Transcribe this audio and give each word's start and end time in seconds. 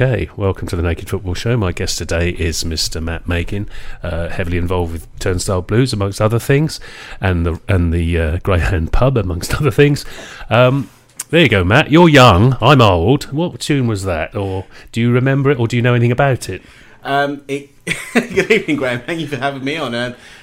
Okay, 0.00 0.30
welcome 0.34 0.66
to 0.66 0.76
the 0.76 0.82
Naked 0.82 1.10
Football 1.10 1.34
Show. 1.34 1.58
My 1.58 1.72
guest 1.72 1.98
today 1.98 2.30
is 2.30 2.64
Mr. 2.64 3.02
Matt 3.02 3.28
Makin, 3.28 3.68
uh, 4.02 4.30
heavily 4.30 4.56
involved 4.56 4.94
with 4.94 5.18
Turnstile 5.18 5.60
Blues, 5.60 5.92
amongst 5.92 6.22
other 6.22 6.38
things, 6.38 6.80
and 7.20 7.44
the 7.44 7.60
and 7.68 7.92
the 7.92 8.18
uh, 8.18 8.38
Greyhound 8.38 8.94
Pub, 8.94 9.18
amongst 9.18 9.54
other 9.60 9.70
things. 9.70 10.06
Um, 10.48 10.88
there 11.28 11.42
you 11.42 11.50
go, 11.50 11.64
Matt. 11.64 11.90
You're 11.90 12.08
young. 12.08 12.56
I'm 12.62 12.80
old. 12.80 13.24
What 13.24 13.60
tune 13.60 13.88
was 13.88 14.04
that? 14.04 14.34
Or 14.34 14.64
do 14.90 15.02
you 15.02 15.12
remember 15.12 15.50
it? 15.50 15.60
Or 15.60 15.68
do 15.68 15.76
you 15.76 15.82
know 15.82 15.92
anything 15.92 16.12
about 16.12 16.48
it? 16.48 16.62
Um, 17.02 17.44
it, 17.46 17.68
good 18.14 18.50
evening, 18.50 18.78
Graham. 18.78 19.02
Thank 19.02 19.20
you 19.20 19.26
for 19.26 19.36
having 19.36 19.62
me 19.62 19.76
on. 19.76 19.94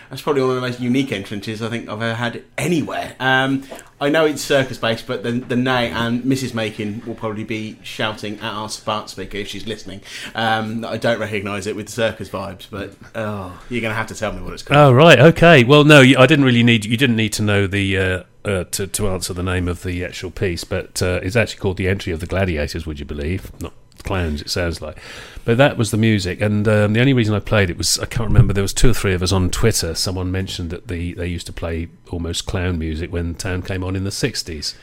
That's 0.09 0.21
probably 0.21 0.41
one 0.41 0.51
of 0.51 0.55
the 0.55 0.61
most 0.61 0.79
unique 0.79 1.11
entrances 1.11 1.61
I 1.61 1.69
think 1.69 1.89
I've 1.89 2.01
ever 2.01 2.13
had 2.13 2.43
anywhere. 2.57 3.15
Um, 3.19 3.63
I 3.99 4.09
know 4.09 4.25
it's 4.25 4.41
circus 4.41 4.77
based, 4.77 5.07
but 5.07 5.23
the, 5.23 5.31
the 5.31 5.55
Nay 5.55 5.89
and 5.89 6.23
Mrs. 6.23 6.53
Makin 6.53 7.01
will 7.05 7.15
probably 7.15 7.43
be 7.43 7.77
shouting 7.83 8.35
at 8.39 8.53
our 8.53 8.69
smart 8.69 9.09
speaker 9.09 9.37
if 9.37 9.47
she's 9.47 9.65
listening. 9.65 10.01
Um, 10.35 10.85
I 10.85 10.97
don't 10.97 11.19
recognise 11.19 11.67
it 11.67 11.75
with 11.75 11.89
circus 11.89 12.29
vibes, 12.29 12.67
but 12.69 12.95
oh, 13.15 13.59
you're 13.69 13.81
going 13.81 13.91
to 13.91 13.97
have 13.97 14.07
to 14.07 14.15
tell 14.15 14.33
me 14.33 14.41
what 14.41 14.53
it's 14.53 14.63
called. 14.63 14.77
Oh 14.77 14.93
right, 14.93 15.19
okay. 15.19 15.63
Well, 15.63 15.83
no, 15.83 16.01
I 16.01 16.25
didn't 16.27 16.45
really 16.45 16.63
need. 16.63 16.85
You 16.85 16.97
didn't 16.97 17.15
need 17.15 17.33
to 17.33 17.41
know 17.41 17.67
the. 17.67 17.97
Uh, 17.97 18.23
uh, 18.45 18.63
to, 18.71 18.87
to 18.87 19.09
answer 19.09 19.33
the 19.33 19.43
name 19.43 19.67
of 19.67 19.83
the 19.83 20.05
actual 20.05 20.31
piece, 20.31 20.63
but 20.63 21.01
uh, 21.01 21.19
it's 21.21 21.35
actually 21.35 21.59
called 21.59 21.75
"The 21.75 21.89
Entry 21.89 22.13
of 22.13 22.21
the 22.21 22.25
Gladiators." 22.25 22.85
Would 22.85 22.97
you 22.97 23.05
believe? 23.05 23.51
Not 23.61 23.73
clowns, 24.07 24.41
it 24.41 24.49
sounds 24.49 24.81
like. 24.81 24.97
But 25.45 25.57
that 25.57 25.77
was 25.77 25.91
the 25.91 25.97
music, 25.97 26.41
and 26.41 26.67
um, 26.67 26.93
the 26.93 26.99
only 26.99 27.13
reason 27.13 27.35
I 27.35 27.39
played 27.39 27.69
it 27.69 27.77
was 27.77 27.99
I 27.99 28.05
can't 28.05 28.29
remember. 28.29 28.53
There 28.53 28.61
was 28.61 28.73
two 28.73 28.89
or 28.89 28.93
three 28.93 29.13
of 29.13 29.23
us 29.23 29.31
on 29.31 29.49
Twitter. 29.49 29.95
Someone 29.95 30.31
mentioned 30.31 30.69
that 30.71 30.87
the 30.87 31.13
they 31.13 31.27
used 31.27 31.47
to 31.47 31.53
play 31.53 31.87
almost 32.09 32.45
clown 32.45 32.79
music 32.79 33.11
when 33.11 33.35
Town 33.35 33.61
came 33.61 33.83
on 33.83 33.95
in 33.95 34.03
the 34.03 34.09
'60s. 34.09 34.75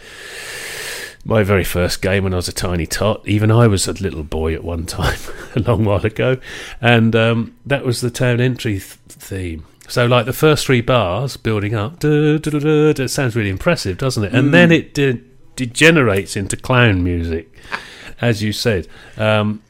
My 1.26 1.42
very 1.42 1.64
first 1.64 2.02
game 2.02 2.24
when 2.24 2.34
I 2.34 2.36
was 2.36 2.48
a 2.48 2.52
tiny 2.52 2.86
tot. 2.86 3.26
Even 3.26 3.50
I 3.50 3.66
was 3.66 3.88
a 3.88 3.92
little 3.94 4.24
boy 4.24 4.54
at 4.54 4.62
one 4.62 4.84
time, 4.84 5.18
a 5.56 5.60
long 5.60 5.84
while 5.84 6.04
ago, 6.04 6.38
and 6.80 7.16
um, 7.16 7.56
that 7.66 7.84
was 7.84 8.00
the 8.00 8.10
Town 8.10 8.40
entry 8.40 8.74
th- 8.74 8.98
theme. 9.08 9.64
So, 9.88 10.06
like 10.06 10.24
the 10.26 10.32
first 10.32 10.66
three 10.66 10.80
bars 10.80 11.36
building 11.36 11.74
up, 11.74 11.98
duh, 12.00 12.38
duh, 12.38 12.50
duh, 12.50 12.58
duh, 12.58 12.92
duh, 12.94 13.02
it 13.02 13.08
sounds 13.08 13.36
really 13.36 13.50
impressive, 13.50 13.98
doesn't 13.98 14.24
it? 14.24 14.34
And 14.34 14.52
then 14.54 14.72
it 14.72 14.94
de- 14.94 15.20
degenerates 15.56 16.36
into 16.36 16.56
clown 16.56 17.04
music, 17.04 17.54
as 18.20 18.42
you 18.42 18.52
said. 18.52 18.86
Um, 19.16 19.62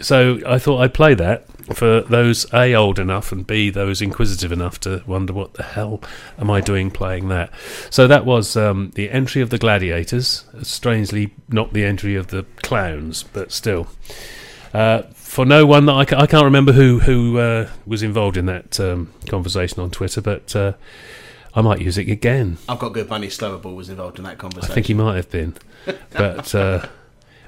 so 0.00 0.40
I 0.46 0.58
thought 0.58 0.80
I'd 0.80 0.94
play 0.94 1.14
that 1.14 1.46
for 1.74 2.00
those 2.02 2.52
A, 2.52 2.74
old 2.74 2.98
enough, 2.98 3.32
and 3.32 3.46
B, 3.46 3.70
those 3.70 4.02
inquisitive 4.02 4.52
enough 4.52 4.80
to 4.80 5.02
wonder 5.06 5.32
what 5.32 5.54
the 5.54 5.62
hell 5.62 6.00
am 6.38 6.50
I 6.50 6.60
doing 6.60 6.90
playing 6.90 7.28
that. 7.28 7.50
So 7.90 8.06
that 8.08 8.24
was 8.24 8.56
um, 8.56 8.90
the 8.94 9.10
entry 9.10 9.42
of 9.42 9.50
the 9.50 9.58
gladiators, 9.58 10.44
strangely 10.62 11.32
not 11.48 11.72
the 11.72 11.84
entry 11.84 12.16
of 12.16 12.28
the 12.28 12.44
clowns, 12.62 13.22
but 13.22 13.52
still. 13.52 13.88
Uh, 14.74 15.02
for 15.12 15.44
no 15.44 15.66
one 15.66 15.86
that 15.86 15.94
I, 15.94 16.04
ca- 16.04 16.18
I 16.18 16.26
can't 16.26 16.44
remember 16.44 16.72
who 16.72 17.00
who 17.00 17.38
uh, 17.38 17.68
was 17.86 18.02
involved 18.02 18.36
in 18.36 18.46
that 18.46 18.80
um, 18.80 19.12
conversation 19.28 19.80
on 19.80 19.90
Twitter, 19.90 20.20
but 20.20 20.54
uh, 20.56 20.72
I 21.54 21.60
might 21.60 21.80
use 21.80 21.98
it 21.98 22.08
again. 22.08 22.56
I've 22.68 22.78
got 22.78 22.90
good 22.94 23.08
money. 23.08 23.28
Slowerball 23.28 23.74
was 23.74 23.88
involved 23.88 24.18
in 24.18 24.24
that 24.24 24.38
conversation. 24.38 24.70
I 24.70 24.74
think 24.74 24.86
he 24.86 24.94
might 24.94 25.16
have 25.16 25.30
been, 25.30 25.54
but 26.10 26.54
uh, 26.54 26.86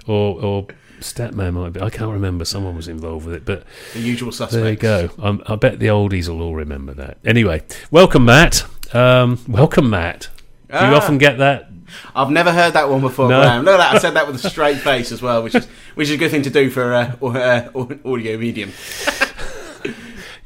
or 0.06 0.40
or 0.42 0.66
Statman 1.00 1.54
might 1.54 1.72
be. 1.72 1.80
I 1.80 1.90
can't 1.90 2.12
remember. 2.12 2.44
Someone 2.44 2.76
was 2.76 2.88
involved 2.88 3.26
with 3.26 3.34
it, 3.34 3.44
but 3.44 3.64
the 3.92 4.00
usual 4.00 4.32
suspects. 4.32 4.54
there 4.54 4.70
you 4.70 4.76
go. 4.76 5.10
Um, 5.22 5.42
I 5.46 5.56
bet 5.56 5.78
the 5.78 5.86
oldies 5.88 6.28
will 6.28 6.40
all 6.42 6.54
remember 6.54 6.94
that. 6.94 7.18
Anyway, 7.24 7.62
welcome, 7.90 8.24
Matt. 8.24 8.64
Um, 8.94 9.38
welcome, 9.48 9.90
Matt. 9.90 10.28
Do 10.70 10.74
you 10.76 10.92
Ah. 10.92 10.96
often 10.96 11.18
get 11.18 11.38
that? 11.38 11.68
I've 12.16 12.30
never 12.30 12.50
heard 12.52 12.72
that 12.72 12.88
one 12.88 13.00
before, 13.02 13.28
No. 13.28 13.40
Graham. 13.40 13.64
Look 13.64 13.74
at 13.74 13.78
that. 13.78 13.94
I 13.94 13.98
said 13.98 14.14
that 14.14 14.26
with 14.26 14.42
a 14.44 14.48
straight 14.50 14.78
face 14.78 15.12
as 15.12 15.20
well, 15.22 15.42
which 15.42 15.54
is 15.54 15.66
which 15.94 16.08
is 16.08 16.14
a 16.14 16.16
good 16.16 16.30
thing 16.30 16.42
to 16.42 16.50
do 16.50 16.70
for 16.70 16.92
uh, 16.94 17.14
au- 17.20 17.32
uh, 17.36 17.68
audio 18.04 18.38
medium. 18.38 18.72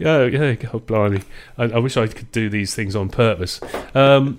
Yeah, 0.00 0.26
yeah. 0.26 0.52
God, 0.54 0.86
blimey. 0.86 1.22
I, 1.56 1.64
I 1.64 1.78
wish 1.78 1.97
I 1.97 2.06
could 2.06 2.30
do 2.30 2.48
these 2.48 2.72
things 2.72 2.94
on 2.94 3.08
purpose. 3.08 3.60
Um, 3.97 4.38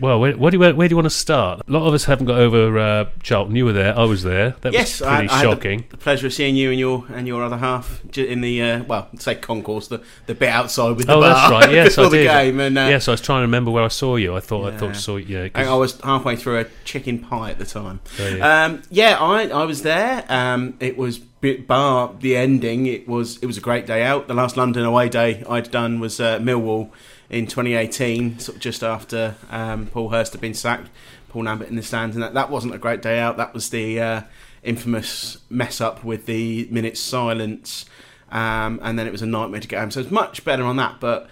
well, 0.00 0.20
where, 0.20 0.36
where, 0.36 0.50
do 0.50 0.56
you, 0.56 0.60
where, 0.74 0.88
do 0.88 0.92
you 0.92 0.96
want 0.96 1.06
to 1.06 1.10
start? 1.10 1.62
A 1.68 1.70
lot 1.72 1.86
of 1.86 1.94
us 1.94 2.04
haven't 2.04 2.26
got 2.26 2.38
over 2.38 2.78
uh, 2.78 3.06
Charlton. 3.22 3.56
You 3.56 3.64
were 3.64 3.72
there. 3.72 3.96
I 3.98 4.04
was 4.04 4.22
there. 4.22 4.56
That 4.60 4.72
yes, 4.72 5.00
was 5.00 5.08
I, 5.08 5.16
pretty 5.18 5.30
I 5.32 5.36
the- 5.44 5.50
shocking. 5.54 5.84
the, 5.90 5.96
pleasure 5.96 6.26
of 6.26 6.32
seeing 6.34 6.56
you 6.56 6.70
and 6.70 6.78
your 6.78 7.04
and 7.12 7.26
your 7.26 7.42
other 7.42 7.56
half 7.58 8.00
in 8.16 8.40
the 8.40 8.62
uh, 8.62 8.84
well, 8.84 9.08
say 9.18 9.34
concourse, 9.34 9.88
the, 9.88 10.02
the 10.26 10.34
bit 10.34 10.48
outside 10.48 10.96
with 10.96 11.06
the 11.06 11.14
Oh, 11.14 11.20
bar 11.20 11.34
that's 11.34 11.50
right. 11.50 11.72
Yes, 11.74 11.88
before 11.96 12.04
I 12.06 12.08
the 12.08 12.16
did. 12.16 12.26
game. 12.26 12.60
And 12.60 12.78
uh, 12.78 12.82
yes, 12.82 13.08
I 13.08 13.12
was 13.12 13.20
trying 13.20 13.38
to 13.38 13.42
remember 13.42 13.70
where 13.70 13.84
I 13.84 13.88
saw 13.88 14.16
you. 14.16 14.34
I 14.36 14.40
thought 14.40 14.72
I 14.72 14.76
thought 14.76 14.90
I 14.90 14.92
saw 14.94 15.16
you. 15.16 15.38
Yeah, 15.38 15.48
I 15.54 15.64
I 15.64 15.74
was 15.74 16.00
halfway 16.00 16.36
through 16.36 16.60
a 16.60 16.66
chicken 16.84 17.18
pie 17.18 17.50
at 17.50 17.58
the 17.58 17.66
time. 17.66 18.00
Oh, 18.20 18.26
yeah. 18.28 18.64
Um, 18.64 18.82
yeah, 18.90 19.16
I, 19.20 19.48
I 19.48 19.64
was 19.64 19.82
there. 19.82 20.24
Um, 20.28 20.76
it 20.80 20.96
was 20.96 21.20
bar 21.40 22.14
the 22.18 22.36
ending. 22.36 22.86
It 22.86 23.08
was 23.08 23.38
it 23.38 23.46
was 23.46 23.56
a 23.56 23.60
great 23.60 23.86
day 23.86 24.04
out. 24.04 24.28
The 24.28 24.34
last 24.34 24.56
London 24.56 24.84
away 24.84 25.08
day 25.08 25.44
I'd 25.48 25.70
done 25.70 26.00
was 26.00 26.20
uh, 26.20 26.38
Millwall 26.38 26.90
in 27.30 27.46
2018, 27.46 28.38
sort 28.38 28.56
of 28.56 28.62
just 28.62 28.82
after 28.82 29.36
um, 29.50 29.86
Paul 29.86 30.10
Hurst 30.10 30.32
had 30.32 30.40
been 30.40 30.54
sacked. 30.54 30.90
Paul 31.28 31.44
Lambert 31.44 31.68
in 31.68 31.76
the 31.76 31.82
stands, 31.82 32.16
and 32.16 32.22
that, 32.22 32.34
that 32.34 32.50
wasn't 32.50 32.74
a 32.74 32.78
great 32.78 33.02
day 33.02 33.18
out. 33.18 33.36
That 33.36 33.52
was 33.52 33.68
the 33.70 34.00
uh, 34.00 34.22
infamous 34.62 35.38
mess 35.50 35.80
up 35.80 36.02
with 36.02 36.26
the 36.26 36.66
minutes 36.70 37.00
silence, 37.00 37.84
um, 38.30 38.80
and 38.82 38.98
then 38.98 39.06
it 39.06 39.12
was 39.12 39.22
a 39.22 39.26
nightmare 39.26 39.60
to 39.60 39.68
get 39.68 39.80
home. 39.80 39.90
So 39.90 40.00
it's 40.00 40.10
much 40.10 40.44
better 40.44 40.64
on 40.64 40.76
that. 40.76 41.00
But 41.00 41.24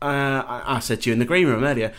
uh, 0.00 0.42
I, 0.46 0.62
I 0.76 0.78
said 0.78 1.02
to 1.02 1.10
you 1.10 1.12
in 1.12 1.18
the 1.18 1.24
green 1.24 1.46
room 1.46 1.64
earlier, 1.64 1.92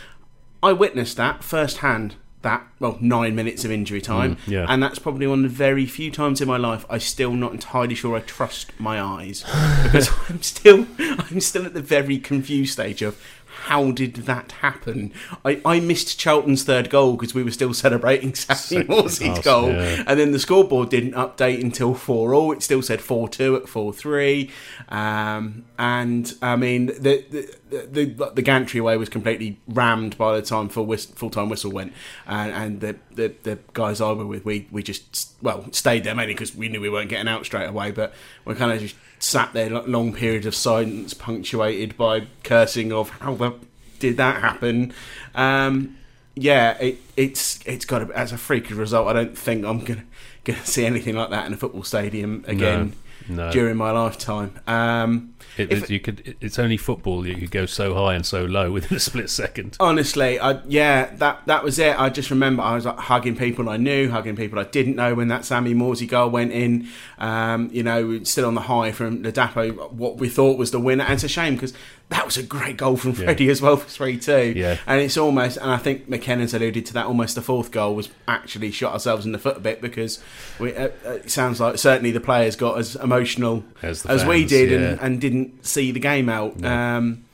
I 0.62 0.72
witnessed 0.72 1.16
that 1.16 1.44
firsthand. 1.44 2.16
That 2.44 2.62
well, 2.78 2.96
nine 3.00 3.34
minutes 3.34 3.64
of 3.64 3.70
injury 3.72 4.00
time, 4.00 4.36
Mm, 4.36 4.38
yeah. 4.46 4.66
and 4.68 4.82
that's 4.82 4.98
probably 5.00 5.26
one 5.26 5.44
of 5.44 5.50
the 5.50 5.56
very 5.56 5.86
few 5.86 6.10
times 6.10 6.40
in 6.40 6.46
my 6.48 6.56
life 6.58 6.84
I'm 6.88 7.00
still 7.00 7.32
not 7.32 7.52
entirely 7.52 7.94
sure 7.96 8.16
I 8.16 8.20
trust 8.20 8.70
my 8.78 9.00
eyes 9.00 9.42
because 9.82 10.08
I'm 10.28 10.40
still 10.42 10.86
I'm 10.98 11.40
still 11.40 11.66
at 11.66 11.74
the 11.74 11.82
very 11.82 12.18
confused 12.18 12.72
stage 12.74 13.02
of 13.02 13.20
how 13.66 13.92
did 13.92 14.14
that 14.26 14.52
happen? 14.60 15.12
I, 15.44 15.60
I 15.64 15.80
missed 15.80 16.18
Charlton's 16.18 16.64
third 16.64 16.90
goal 16.90 17.12
because 17.16 17.34
we 17.34 17.42
were 17.44 17.52
still 17.52 17.72
celebrating 17.72 18.34
Sammy 18.34 18.84
Morsy's 18.84 19.38
goal, 19.38 19.70
yeah. 19.70 20.02
and 20.06 20.20
then 20.20 20.32
the 20.32 20.38
scoreboard 20.40 20.90
didn't 20.90 21.12
update 21.14 21.62
until 21.62 21.94
four 21.94 22.34
all. 22.34 22.52
It 22.52 22.62
still 22.62 22.82
said 22.82 23.00
four 23.00 23.26
two 23.28 23.56
at 23.56 23.66
four 23.68 23.92
three, 23.94 24.50
um, 24.90 25.64
and 25.78 26.34
I 26.42 26.56
mean 26.56 26.86
the 26.86 27.24
the, 27.30 27.56
the 27.90 28.30
the 28.34 28.42
gantry 28.42 28.80
way 28.80 28.96
was 28.96 29.08
completely 29.08 29.58
rammed 29.68 30.16
by 30.16 30.36
the 30.36 30.42
time 30.42 30.68
full 30.68 30.86
whist, 30.86 31.16
full 31.16 31.30
time 31.30 31.48
whistle 31.48 31.72
went, 31.72 31.92
and, 32.26 32.52
and 32.52 32.80
the, 32.80 32.96
the 33.14 33.34
the 33.42 33.58
guys 33.72 34.00
I 34.00 34.12
were 34.12 34.26
with, 34.26 34.44
we 34.44 34.68
we 34.70 34.82
just 34.82 35.34
well 35.42 35.66
stayed 35.72 36.04
there 36.04 36.14
mainly 36.14 36.34
because 36.34 36.54
we 36.54 36.68
knew 36.68 36.80
we 36.80 36.90
weren't 36.90 37.10
getting 37.10 37.28
out 37.28 37.44
straight 37.44 37.66
away, 37.66 37.90
but 37.90 38.14
we 38.44 38.54
kind 38.54 38.72
of 38.72 38.80
just 38.80 38.96
sat 39.18 39.52
there 39.52 39.70
long 39.70 40.12
period 40.12 40.46
of 40.46 40.54
silence 40.54 41.14
punctuated 41.14 41.96
by 41.96 42.26
cursing 42.42 42.92
of 42.92 43.10
how 43.10 43.34
the 43.34 43.52
did 43.98 44.16
that 44.16 44.40
happen. 44.40 44.92
Um, 45.34 45.96
yeah, 46.34 46.76
it, 46.78 46.98
it's 47.16 47.60
it's 47.64 47.84
got 47.84 48.00
to, 48.00 48.12
as 48.12 48.32
a 48.32 48.38
freakish 48.38 48.76
result. 48.76 49.08
I 49.08 49.12
don't 49.12 49.36
think 49.38 49.64
I'm 49.64 49.84
gonna 49.84 50.04
gonna 50.44 50.64
see 50.64 50.84
anything 50.84 51.14
like 51.14 51.30
that 51.30 51.46
in 51.46 51.52
a 51.52 51.56
football 51.56 51.84
stadium 51.84 52.44
again 52.46 52.88
no. 52.88 52.92
During 53.28 53.76
my 53.76 53.90
lifetime. 53.90 54.58
Um, 54.66 55.34
It, 55.56 55.72
if- 55.72 55.88
you 55.90 56.00
could. 56.00 56.36
It's 56.40 56.58
only 56.58 56.76
football. 56.76 57.22
that 57.22 57.28
You 57.28 57.36
could 57.36 57.50
go 57.50 57.64
so 57.66 57.94
high 57.94 58.14
and 58.14 58.26
so 58.26 58.44
low 58.44 58.70
within 58.70 58.96
a 58.96 59.00
split 59.00 59.30
second. 59.30 59.76
honestly, 59.80 60.38
I 60.40 60.60
yeah, 60.66 61.14
that 61.16 61.42
that 61.46 61.62
was 61.64 61.78
it. 61.78 61.98
I 61.98 62.08
just 62.10 62.30
remember 62.30 62.62
I 62.62 62.74
was 62.74 62.84
like, 62.84 62.98
hugging 62.98 63.36
people 63.36 63.68
I 63.68 63.76
knew, 63.76 64.10
hugging 64.10 64.36
people 64.36 64.58
I 64.58 64.64
didn't 64.64 64.96
know 64.96 65.14
when 65.14 65.28
that 65.28 65.44
Sammy 65.44 65.74
Morsy 65.74 66.08
goal 66.08 66.28
went 66.30 66.52
in. 66.52 66.88
Um, 67.18 67.70
you 67.72 67.82
know, 67.82 68.22
still 68.24 68.46
on 68.46 68.54
the 68.54 68.62
high 68.62 68.92
from 68.92 69.22
the 69.22 69.32
Dapo, 69.32 69.92
what 69.92 70.18
we 70.18 70.28
thought 70.28 70.58
was 70.58 70.70
the 70.70 70.80
winner. 70.80 71.04
And 71.04 71.14
it's 71.14 71.24
a 71.24 71.28
shame 71.28 71.54
because 71.54 71.72
that 72.10 72.24
was 72.24 72.36
a 72.36 72.42
great 72.42 72.76
goal 72.76 72.96
from 72.96 73.14
Freddie 73.14 73.48
as 73.48 73.62
well 73.62 73.76
for 73.76 73.88
three 73.88 74.18
two. 74.18 74.52
Yeah. 74.54 74.78
and 74.86 75.00
it's 75.00 75.16
almost, 75.16 75.56
and 75.56 75.70
I 75.70 75.78
think 75.78 76.08
McKenna's 76.08 76.52
alluded 76.54 76.84
to 76.86 76.92
that. 76.94 77.06
Almost 77.06 77.34
the 77.34 77.42
fourth 77.42 77.70
goal 77.70 77.94
was 77.94 78.10
actually 78.28 78.70
shot 78.70 78.92
ourselves 78.92 79.24
in 79.26 79.32
the 79.32 79.38
foot 79.38 79.56
a 79.56 79.60
bit 79.60 79.80
because 79.80 80.22
we. 80.58 80.74
Uh, 80.76 80.88
uh, 81.04 81.10
it 81.12 81.30
sounds 81.30 81.60
like 81.60 81.78
certainly 81.78 82.10
the 82.10 82.20
players 82.20 82.56
got 82.56 82.78
as 82.78 82.94
emotional 82.96 83.64
As 83.82 84.02
the 84.02 84.24
we 84.28 84.44
did 84.44 84.70
yeah. 84.70 84.88
and, 84.88 85.00
and 85.00 85.20
didn't 85.20 85.64
see 85.66 85.92
the 85.92 86.00
game 86.00 86.28
out. 86.28 86.62
Um, 86.64 87.24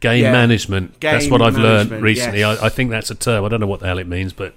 Game 0.00 0.22
Yeah. 0.22 0.32
management. 0.32 0.98
that's 1.00 1.28
what 1.28 1.42
I've 1.42 1.58
learned 1.58 1.90
recently. 1.90 2.38
yes. 2.38 2.60
I, 2.62 2.66
I 2.66 2.68
think 2.70 2.90
that's 2.90 3.10
a 3.10 3.14
term. 3.14 3.44
I 3.44 3.48
don't 3.48 3.60
know 3.60 3.66
what 3.66 3.80
the 3.80 3.86
hell 3.86 3.98
it 3.98 4.06
means, 4.06 4.32
but 4.32 4.54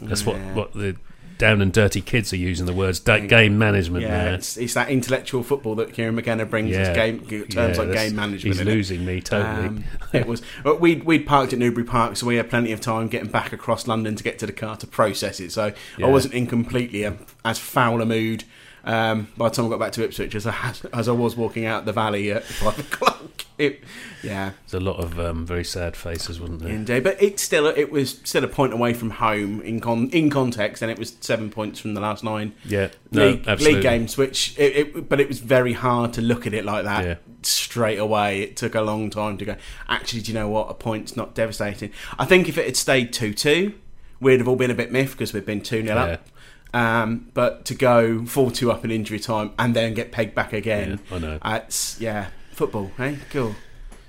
that's 0.00 0.22
Yeah. 0.22 0.32
what 0.54 0.54
what 0.54 0.72
the 0.74 0.96
down 1.42 1.60
and 1.60 1.72
dirty 1.72 2.00
kids 2.00 2.32
are 2.32 2.36
using 2.36 2.66
the 2.66 2.72
words 2.72 3.00
da- 3.00 3.18
game 3.26 3.58
management. 3.58 4.04
Yeah, 4.04 4.26
now. 4.26 4.34
it's, 4.34 4.56
it's 4.56 4.74
that 4.74 4.88
intellectual 4.90 5.42
football 5.42 5.74
that 5.74 5.92
Kieran 5.92 6.14
McKenna 6.14 6.46
brings. 6.46 6.70
Yeah. 6.70 6.94
Game 6.94 7.18
terms 7.26 7.54
Yeah, 7.54 7.82
like 7.82 7.92
game 7.92 8.14
management. 8.14 8.42
He's 8.44 8.60
in 8.60 8.68
it. 8.68 8.70
losing 8.70 9.04
me 9.04 9.20
totally. 9.20 9.66
Um, 9.66 9.84
it 10.12 10.24
was. 10.26 10.40
But 10.62 10.80
we 10.80 10.96
we 10.96 11.18
parked 11.18 11.52
at 11.52 11.58
Newbury 11.58 11.84
Park, 11.84 12.16
so 12.16 12.26
we 12.28 12.36
had 12.36 12.48
plenty 12.48 12.70
of 12.70 12.80
time 12.80 13.08
getting 13.08 13.28
back 13.30 13.52
across 13.52 13.88
London 13.88 14.14
to 14.14 14.22
get 14.22 14.38
to 14.38 14.46
the 14.46 14.52
car 14.52 14.76
to 14.76 14.86
process 14.86 15.40
it. 15.40 15.50
So 15.50 15.72
Yeah. 15.98 16.06
I 16.06 16.10
wasn't 16.10 16.34
in 16.34 16.46
completely 16.46 17.02
a, 17.02 17.16
as 17.44 17.58
foul 17.58 18.00
a 18.00 18.06
mood 18.06 18.44
um, 18.84 19.28
by 19.36 19.48
the 19.48 19.54
time 19.54 19.66
I 19.66 19.68
got 19.70 19.78
back 19.80 19.92
to 19.92 20.04
Ipswich 20.04 20.34
as 20.34 20.46
I, 20.46 20.72
as 20.92 21.08
I 21.08 21.12
was 21.12 21.36
walking 21.36 21.64
out 21.66 21.84
the 21.84 21.92
valley 21.92 22.32
at 22.32 22.44
five 22.44 22.78
o'clock. 22.92 23.44
it, 23.58 23.82
yeah, 24.22 24.52
There's 24.66 24.82
a 24.82 24.84
lot 24.84 24.96
of 24.98 25.18
um, 25.20 25.46
very 25.46 25.64
sad 25.64 25.96
faces, 25.96 26.40
wasn't 26.40 26.60
there? 26.60 26.70
indeed. 26.70 27.04
But 27.04 27.22
it's 27.22 27.42
still 27.42 27.66
it 27.66 27.90
was 27.92 28.18
still 28.24 28.44
a 28.44 28.48
point 28.48 28.72
away 28.72 28.92
from 28.94 29.10
home 29.10 29.60
in 29.62 29.80
con 29.80 30.08
in 30.10 30.30
context, 30.30 30.82
and 30.82 30.90
it 30.90 30.98
was 30.98 31.16
seven 31.20 31.50
points 31.50 31.78
from 31.80 31.94
the 31.94 32.00
last 32.00 32.24
nine 32.24 32.54
Yeah, 32.64 32.88
no, 33.10 33.28
league, 33.28 33.46
absolutely. 33.46 33.74
league 33.74 33.82
games. 33.82 34.16
Which, 34.16 34.58
it, 34.58 34.76
it, 34.96 35.08
but 35.08 35.20
it 35.20 35.28
was 35.28 35.38
very 35.40 35.74
hard 35.74 36.12
to 36.14 36.20
look 36.22 36.46
at 36.46 36.54
it 36.54 36.64
like 36.64 36.84
that 36.84 37.04
Yeah. 37.04 37.14
straight 37.42 37.98
away. 37.98 38.42
It 38.42 38.56
took 38.56 38.74
a 38.74 38.80
long 38.82 39.10
time 39.10 39.38
to 39.38 39.44
go. 39.44 39.56
Actually, 39.88 40.22
do 40.22 40.32
you 40.32 40.38
know 40.38 40.48
what? 40.48 40.70
A 40.70 40.74
point's 40.74 41.16
not 41.16 41.34
devastating. 41.34 41.90
I 42.18 42.24
think 42.24 42.48
if 42.48 42.58
it 42.58 42.64
had 42.64 42.76
stayed 42.76 43.12
two 43.12 43.32
two, 43.34 43.74
we'd 44.20 44.40
have 44.40 44.48
all 44.48 44.56
been 44.56 44.70
a 44.70 44.74
bit 44.74 44.90
miffed 44.92 45.12
because 45.12 45.32
we'd 45.32 45.46
been 45.46 45.60
two 45.60 45.82
0 45.82 45.96
up. 45.96 46.28
Um, 46.74 47.28
but 47.34 47.64
to 47.66 47.74
go 47.74 48.24
four 48.24 48.50
two 48.50 48.70
up 48.72 48.84
in 48.84 48.90
injury 48.90 49.18
time 49.20 49.52
and 49.58 49.74
then 49.76 49.94
get 49.94 50.10
pegged 50.12 50.34
back 50.34 50.52
again, 50.52 51.00
Yeah, 51.10 51.16
I 51.16 51.18
know. 51.18 51.38
That's 51.42 52.00
yeah, 52.00 52.28
football. 52.52 52.90
Hey, 52.96 53.18
cool. 53.30 53.54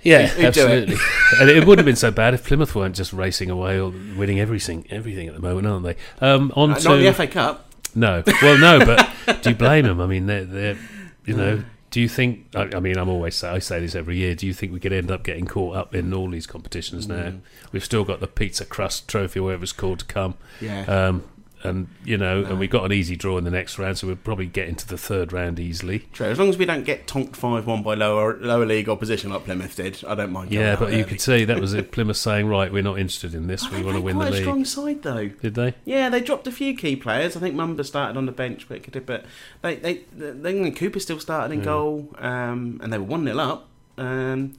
Yeah, 0.01 0.33
do 0.33 0.41
it? 0.41 0.45
absolutely. 0.45 0.95
and 1.39 1.49
it 1.49 1.59
wouldn't 1.65 1.79
have 1.79 1.85
been 1.85 1.95
so 1.95 2.11
bad 2.11 2.33
if 2.33 2.45
Plymouth 2.45 2.75
weren't 2.75 2.95
just 2.95 3.13
racing 3.13 3.49
away 3.49 3.79
or 3.79 3.89
winning 4.17 4.39
everything, 4.39 4.85
everything 4.89 5.27
at 5.29 5.33
the 5.33 5.39
moment, 5.39 5.65
aren't 5.67 5.85
they? 5.85 5.95
Um, 6.25 6.51
on 6.55 6.71
Uh, 6.71 6.75
to 6.75 6.89
not 6.89 6.95
the 6.97 7.13
FA 7.13 7.27
Cup. 7.27 7.69
no, 7.95 8.21
well, 8.41 8.57
no, 8.57 8.85
but 8.85 9.41
do 9.41 9.49
you 9.51 9.55
blame 9.55 9.85
them? 9.85 10.01
I 10.01 10.05
mean, 10.07 10.25
they're, 10.25 10.45
they're 10.45 10.77
you 11.25 11.35
know. 11.35 11.63
Do 11.91 12.01
you 12.01 12.09
think? 12.09 12.47
I, 12.55 12.63
I 12.75 12.79
mean, 12.79 12.97
I'm 12.97 13.07
always 13.07 13.43
I 13.43 13.59
say 13.59 13.79
this 13.79 13.93
every 13.93 14.17
year. 14.17 14.33
Do 14.33 14.47
you 14.47 14.53
think 14.53 14.73
we 14.73 14.79
could 14.79 14.91
end 14.91 15.11
up 15.11 15.23
getting 15.23 15.45
caught 15.45 15.75
up 15.75 15.93
in 15.93 16.11
all 16.11 16.27
these 16.27 16.47
competitions 16.47 17.07
now? 17.07 17.15
Mm. 17.25 17.39
We've 17.71 17.85
still 17.85 18.03
got 18.03 18.19
the 18.19 18.25
pizza 18.27 18.65
crust 18.65 19.07
trophy, 19.07 19.39
whatever 19.39 19.61
it's 19.63 19.73
called, 19.73 19.99
to 19.99 20.05
come. 20.05 20.33
Yeah. 20.59 20.81
Um, 20.85 21.23
and 21.63 21.87
you 22.05 22.17
know, 22.17 22.43
and 22.43 22.59
we 22.59 22.67
got 22.67 22.85
an 22.85 22.91
easy 22.91 23.15
draw 23.15 23.37
in 23.37 23.43
the 23.43 23.51
next 23.51 23.79
round, 23.79 23.97
so 23.97 24.07
we'll 24.07 24.15
probably 24.17 24.45
get 24.47 24.67
into 24.67 24.87
the 24.87 24.97
third 24.97 25.31
round 25.33 25.59
easily. 25.59 25.99
True. 26.13 26.27
As 26.27 26.37
long 26.39 26.49
as 26.49 26.57
we 26.57 26.65
don't 26.65 26.83
get 26.83 27.07
tonked 27.07 27.35
five 27.35 27.65
one 27.65 27.83
by 27.83 27.93
lower 27.95 28.37
lower 28.37 28.65
league 28.65 28.89
opposition 28.89 29.31
like 29.31 29.45
Plymouth 29.45 29.75
did, 29.75 30.03
I 30.07 30.15
don't 30.15 30.31
mind. 30.31 30.51
Yeah, 30.51 30.75
but 30.75 30.89
you 30.91 30.99
early. 30.99 31.03
could 31.05 31.21
see 31.21 31.45
that 31.45 31.59
was 31.59 31.73
it. 31.73 31.91
Plymouth 31.91 32.17
saying, 32.17 32.47
"Right, 32.47 32.71
we're 32.71 32.83
not 32.83 32.99
interested 32.99 33.33
in 33.33 33.47
this. 33.47 33.65
Oh, 33.65 33.75
We 33.77 33.83
want 33.83 33.95
to 33.97 34.01
win 34.01 34.17
the 34.19 34.27
a 34.27 34.31
league." 34.31 34.41
strong 34.43 34.65
side 34.65 35.03
though. 35.03 35.27
Did 35.27 35.55
they? 35.55 35.73
Yeah, 35.85 36.09
they 36.09 36.21
dropped 36.21 36.47
a 36.47 36.51
few 36.51 36.75
key 36.75 36.95
players. 36.95 37.35
I 37.35 37.39
think 37.39 37.55
Mumba 37.55 37.85
started 37.85 38.17
on 38.17 38.25
the 38.25 38.31
bench, 38.31 38.67
but 38.69 39.25
they 39.61 39.75
they 39.75 40.01
then 40.11 40.73
Cooper 40.75 40.99
still 40.99 41.19
started 41.19 41.53
in 41.53 41.59
Yeah. 41.59 41.65
goal, 41.65 42.09
um, 42.19 42.79
and 42.83 42.91
they 42.91 42.97
were 42.97 43.03
one 43.05 43.23
0 43.25 43.37
up. 43.39 43.67
Um, 43.97 44.53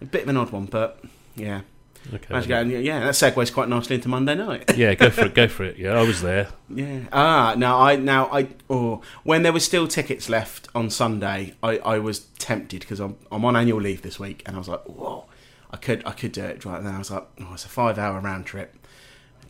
a 0.00 0.04
bit 0.04 0.22
of 0.24 0.28
an 0.28 0.36
odd 0.36 0.50
one, 0.50 0.66
but 0.66 1.02
yeah. 1.36 1.60
Okay. 2.14 2.34
Actually, 2.34 2.54
and 2.54 2.84
yeah, 2.84 3.00
that 3.00 3.14
segues 3.14 3.52
quite 3.52 3.68
nicely 3.68 3.96
into 3.96 4.08
Monday 4.08 4.34
night. 4.34 4.76
Yeah, 4.76 4.94
go 4.94 5.10
for 5.10 5.26
it. 5.26 5.34
Go 5.34 5.48
for 5.56 5.64
it. 5.64 5.76
Yeah, 5.76 5.98
I 5.98 6.02
was 6.02 6.22
there. 6.22 6.48
Yeah. 6.68 7.00
Ah, 7.12 7.54
now 7.56 7.78
I 7.78 7.96
now 7.96 8.28
I 8.32 8.48
oh 8.68 9.02
when 9.22 9.42
there 9.42 9.52
were 9.52 9.60
still 9.60 9.86
tickets 9.86 10.28
left 10.28 10.68
on 10.74 10.90
Sunday, 10.90 11.54
I, 11.62 11.78
I 11.78 11.98
was 11.98 12.20
tempted 12.38 12.80
because 12.80 13.00
I'm 13.00 13.16
I'm 13.30 13.44
on 13.44 13.54
annual 13.54 13.80
leave 13.80 14.02
this 14.02 14.18
week, 14.18 14.42
and 14.46 14.56
I 14.56 14.58
was 14.58 14.68
like, 14.68 14.82
whoa, 14.88 15.26
I 15.70 15.76
could 15.76 16.02
I 16.06 16.12
could 16.12 16.32
do 16.32 16.42
it 16.44 16.64
right 16.64 16.82
now. 16.82 16.94
I 16.96 16.98
was 16.98 17.10
like, 17.10 17.26
oh, 17.40 17.50
it's 17.52 17.64
a 17.64 17.68
five 17.68 17.98
hour 17.98 18.18
round 18.20 18.46
trip, 18.46 18.74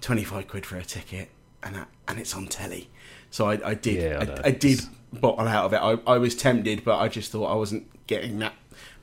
twenty 0.00 0.24
five 0.24 0.48
quid 0.48 0.66
for 0.66 0.76
a 0.76 0.84
ticket, 0.84 1.30
and 1.62 1.76
that, 1.76 1.88
and 2.08 2.18
it's 2.18 2.34
on 2.34 2.46
telly. 2.46 2.90
So 3.30 3.46
I, 3.48 3.70
I 3.70 3.74
did 3.74 4.02
Yeah, 4.02 4.18
I. 4.18 4.40
I, 4.40 4.46
I 4.48 4.50
did 4.50 4.80
bottle 5.12 5.46
out 5.46 5.66
of 5.66 5.72
it. 5.72 5.76
I, 5.78 6.12
I 6.14 6.18
was 6.18 6.34
tempted, 6.34 6.84
but 6.84 6.98
I 6.98 7.08
just 7.08 7.30
thought 7.32 7.46
I 7.46 7.54
wasn't 7.54 7.86
getting 8.06 8.38
that 8.40 8.54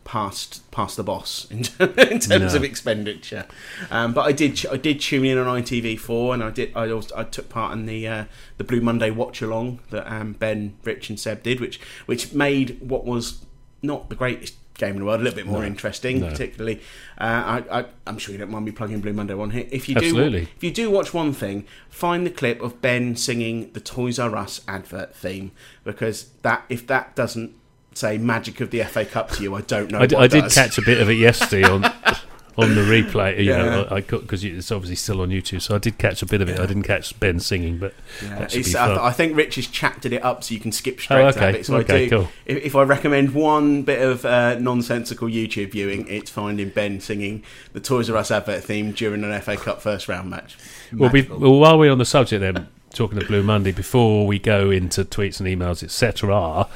past 0.08 0.70
past 0.72 0.96
the 0.96 1.04
boss 1.04 1.46
in, 1.52 1.58
in 1.80 2.20
terms 2.20 2.30
No. 2.30 2.56
of 2.56 2.64
expenditure. 2.64 3.46
Um, 3.92 4.14
but 4.14 4.22
I 4.22 4.32
did 4.32 4.66
I 4.72 4.78
did 4.78 5.02
tune 5.02 5.26
in 5.26 5.38
on 5.38 5.62
ITV4 5.62 6.34
and 6.36 6.44
I 6.44 6.50
did 6.50 6.72
I 6.76 6.90
also 6.90 7.14
I 7.18 7.24
took 7.26 7.50
part 7.50 7.74
in 7.74 7.86
the 7.86 8.08
uh, 8.08 8.26
the 8.58 8.64
Blue 8.64 8.80
Monday 8.80 9.12
watch 9.12 9.42
along 9.42 9.80
that 9.90 10.10
um, 10.12 10.34
Ben, 10.34 10.76
Rich, 10.86 11.10
and 11.10 11.20
Seb 11.20 11.44
did, 11.44 11.60
which 11.60 11.80
which 12.06 12.32
made 12.34 12.80
what 12.80 13.04
was 13.06 13.46
not 13.84 14.08
the 14.10 14.16
greatest 14.16 14.56
game 14.76 14.92
in 14.94 15.00
the 15.00 15.06
world 15.06 15.20
a 15.20 15.24
little 15.24 15.36
bit 15.36 15.48
more 15.48 15.62
No. 15.62 15.68
interesting. 15.68 16.20
No. 16.22 16.30
Particularly, 16.30 16.80
uh, 17.20 17.62
I, 17.70 17.80
I 17.80 17.86
I'm 18.06 18.18
sure 18.18 18.32
you 18.32 18.38
don't 18.40 18.52
mind 18.52 18.64
me 18.64 18.72
plugging 18.72 19.02
Blue 19.02 19.12
Monday 19.14 19.34
one 19.34 19.50
here. 19.50 19.68
If 19.72 19.90
you 19.90 19.96
do 19.96 20.06
Absolutely. 20.06 20.44
if 20.56 20.64
you 20.64 20.72
do 20.72 20.90
watch 20.90 21.14
one 21.14 21.34
thing, 21.34 21.66
find 21.90 22.26
the 22.26 22.30
clip 22.32 22.62
of 22.62 22.82
Ben 22.82 23.18
singing 23.18 23.72
the 23.74 23.82
Toys 23.82 24.20
R 24.20 24.36
Us 24.38 24.62
advert 24.70 25.14
theme 25.16 25.52
because 25.84 26.30
that 26.44 26.64
if 26.70 26.88
that 26.88 27.14
doesn't 27.16 27.54
say 27.98 28.18
magic 28.18 28.62
of 28.62 28.72
the 28.72 28.84
FA 28.84 29.06
Cup 29.06 29.32
to 29.32 29.44
you, 29.44 29.56
I 29.56 29.62
don't 29.62 29.92
know. 29.92 30.00
I, 30.00 30.06
d- 30.06 30.16
what 30.16 30.24
I 30.24 30.28
did 30.28 30.52
catch 30.52 30.78
a 30.78 30.82
bit 30.82 31.02
of 31.02 31.10
it 31.10 31.16
yesterday 31.16 31.64
on 31.68 31.84
on 32.60 32.74
the 32.74 32.82
replay. 32.82 33.38
You 33.38 33.52
Yeah. 33.52 33.58
know, 33.66 33.88
I, 33.92 34.02
because 34.02 34.44
it's 34.44 34.72
obviously 34.72 34.96
still 34.96 35.22
on 35.22 35.30
YouTube, 35.30 35.62
so 35.62 35.76
I 35.76 35.78
did 35.78 36.00
catch 36.00 36.24
a 36.24 36.26
bit 36.26 36.42
of 36.42 36.50
it. 36.50 36.58
Yeah. 36.58 36.64
I 36.64 36.66
didn't 36.66 36.84
catch 36.84 37.20
Ben 37.20 37.40
singing, 37.40 37.78
but 37.78 37.94
Yeah, 38.24 38.40
that 38.40 38.52
should 38.52 38.62
it's- 38.62 38.74
I, 38.76 39.08
I 39.08 39.12
think 39.12 39.36
Rich 39.38 39.56
has 39.56 39.68
chatted 39.68 40.12
it 40.14 40.24
up 40.24 40.44
so 40.44 40.54
you 40.56 40.60
can 40.60 40.72
skip 40.72 41.00
straight 41.00 41.24
Oh, 41.24 41.32
to 41.32 41.40
that 41.40 41.54
okay. 41.54 41.64
So 41.64 41.76
Okay, 41.78 42.06
I 42.06 42.10
do. 42.10 42.10
cool. 42.10 42.28
If, 42.48 42.58
if 42.66 42.76
I 42.76 42.82
recommend 42.84 43.36
one 43.36 43.84
bit 43.84 44.02
of 44.02 44.26
uh, 44.26 44.58
nonsensical 44.60 45.28
YouTube 45.28 45.72
viewing, 45.74 46.08
it's 46.08 46.32
finding 46.32 46.70
Ben 46.70 47.00
singing 47.00 47.44
the 47.74 47.80
Toys 47.80 48.10
R 48.10 48.18
Us 48.18 48.32
advert 48.32 48.64
theme 48.64 48.92
during 48.92 49.24
an 49.24 49.40
FA 49.42 49.56
Cup 49.58 49.82
first 49.82 50.08
round 50.08 50.30
match. 50.32 50.58
Well, 50.92 51.12
be, 51.12 51.22
well, 51.24 51.60
while 51.60 51.78
we're 51.78 51.92
on 51.92 51.98
the 52.00 52.06
subject, 52.06 52.42
then 52.42 52.68
talking 52.94 53.20
to 53.20 53.26
Blue 53.26 53.44
Monday, 53.44 53.72
before 53.72 54.26
we 54.26 54.40
go 54.40 54.70
into 54.72 55.04
tweets 55.06 55.40
and 55.40 55.48
emails, 55.48 55.84
etc., 55.84 56.68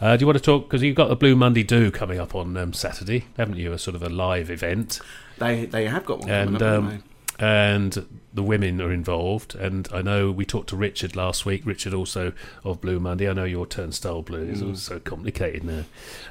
uh, 0.00 0.16
do 0.16 0.22
you 0.22 0.26
want 0.26 0.38
to 0.38 0.44
talk? 0.44 0.64
Because 0.68 0.82
you've 0.82 0.96
got 0.96 1.08
the 1.08 1.16
Blue 1.16 1.36
Monday 1.36 1.62
Do 1.62 1.90
coming 1.90 2.18
up 2.18 2.34
on 2.34 2.56
um, 2.56 2.72
Saturday, 2.72 3.26
haven't 3.36 3.56
you? 3.56 3.72
A 3.72 3.78
sort 3.78 3.94
of 3.94 4.02
a 4.02 4.08
live 4.08 4.50
event, 4.50 5.00
they 5.38 5.64
they 5.66 5.86
have 5.86 6.04
got 6.04 6.20
one 6.20 6.30
and 6.30 6.56
up, 6.56 6.62
um, 6.62 7.02
and 7.38 8.06
the 8.34 8.42
women 8.42 8.80
are 8.80 8.92
involved. 8.92 9.54
And 9.54 9.88
I 9.92 10.02
know 10.02 10.30
we 10.30 10.44
talked 10.44 10.68
to 10.70 10.76
Richard 10.76 11.16
last 11.16 11.46
week. 11.46 11.62
Richard 11.64 11.94
also 11.94 12.32
of 12.64 12.80
Blue 12.80 13.00
Monday. 13.00 13.28
I 13.28 13.32
know 13.32 13.44
your 13.44 13.66
Turnstile 13.66 14.22
Blue 14.22 14.42
is 14.42 14.62
Mm. 14.62 14.68
all 14.68 14.74
so 14.76 15.00
complicated 15.00 15.64
now. 15.64 15.84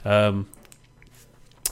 Um, 0.05 0.47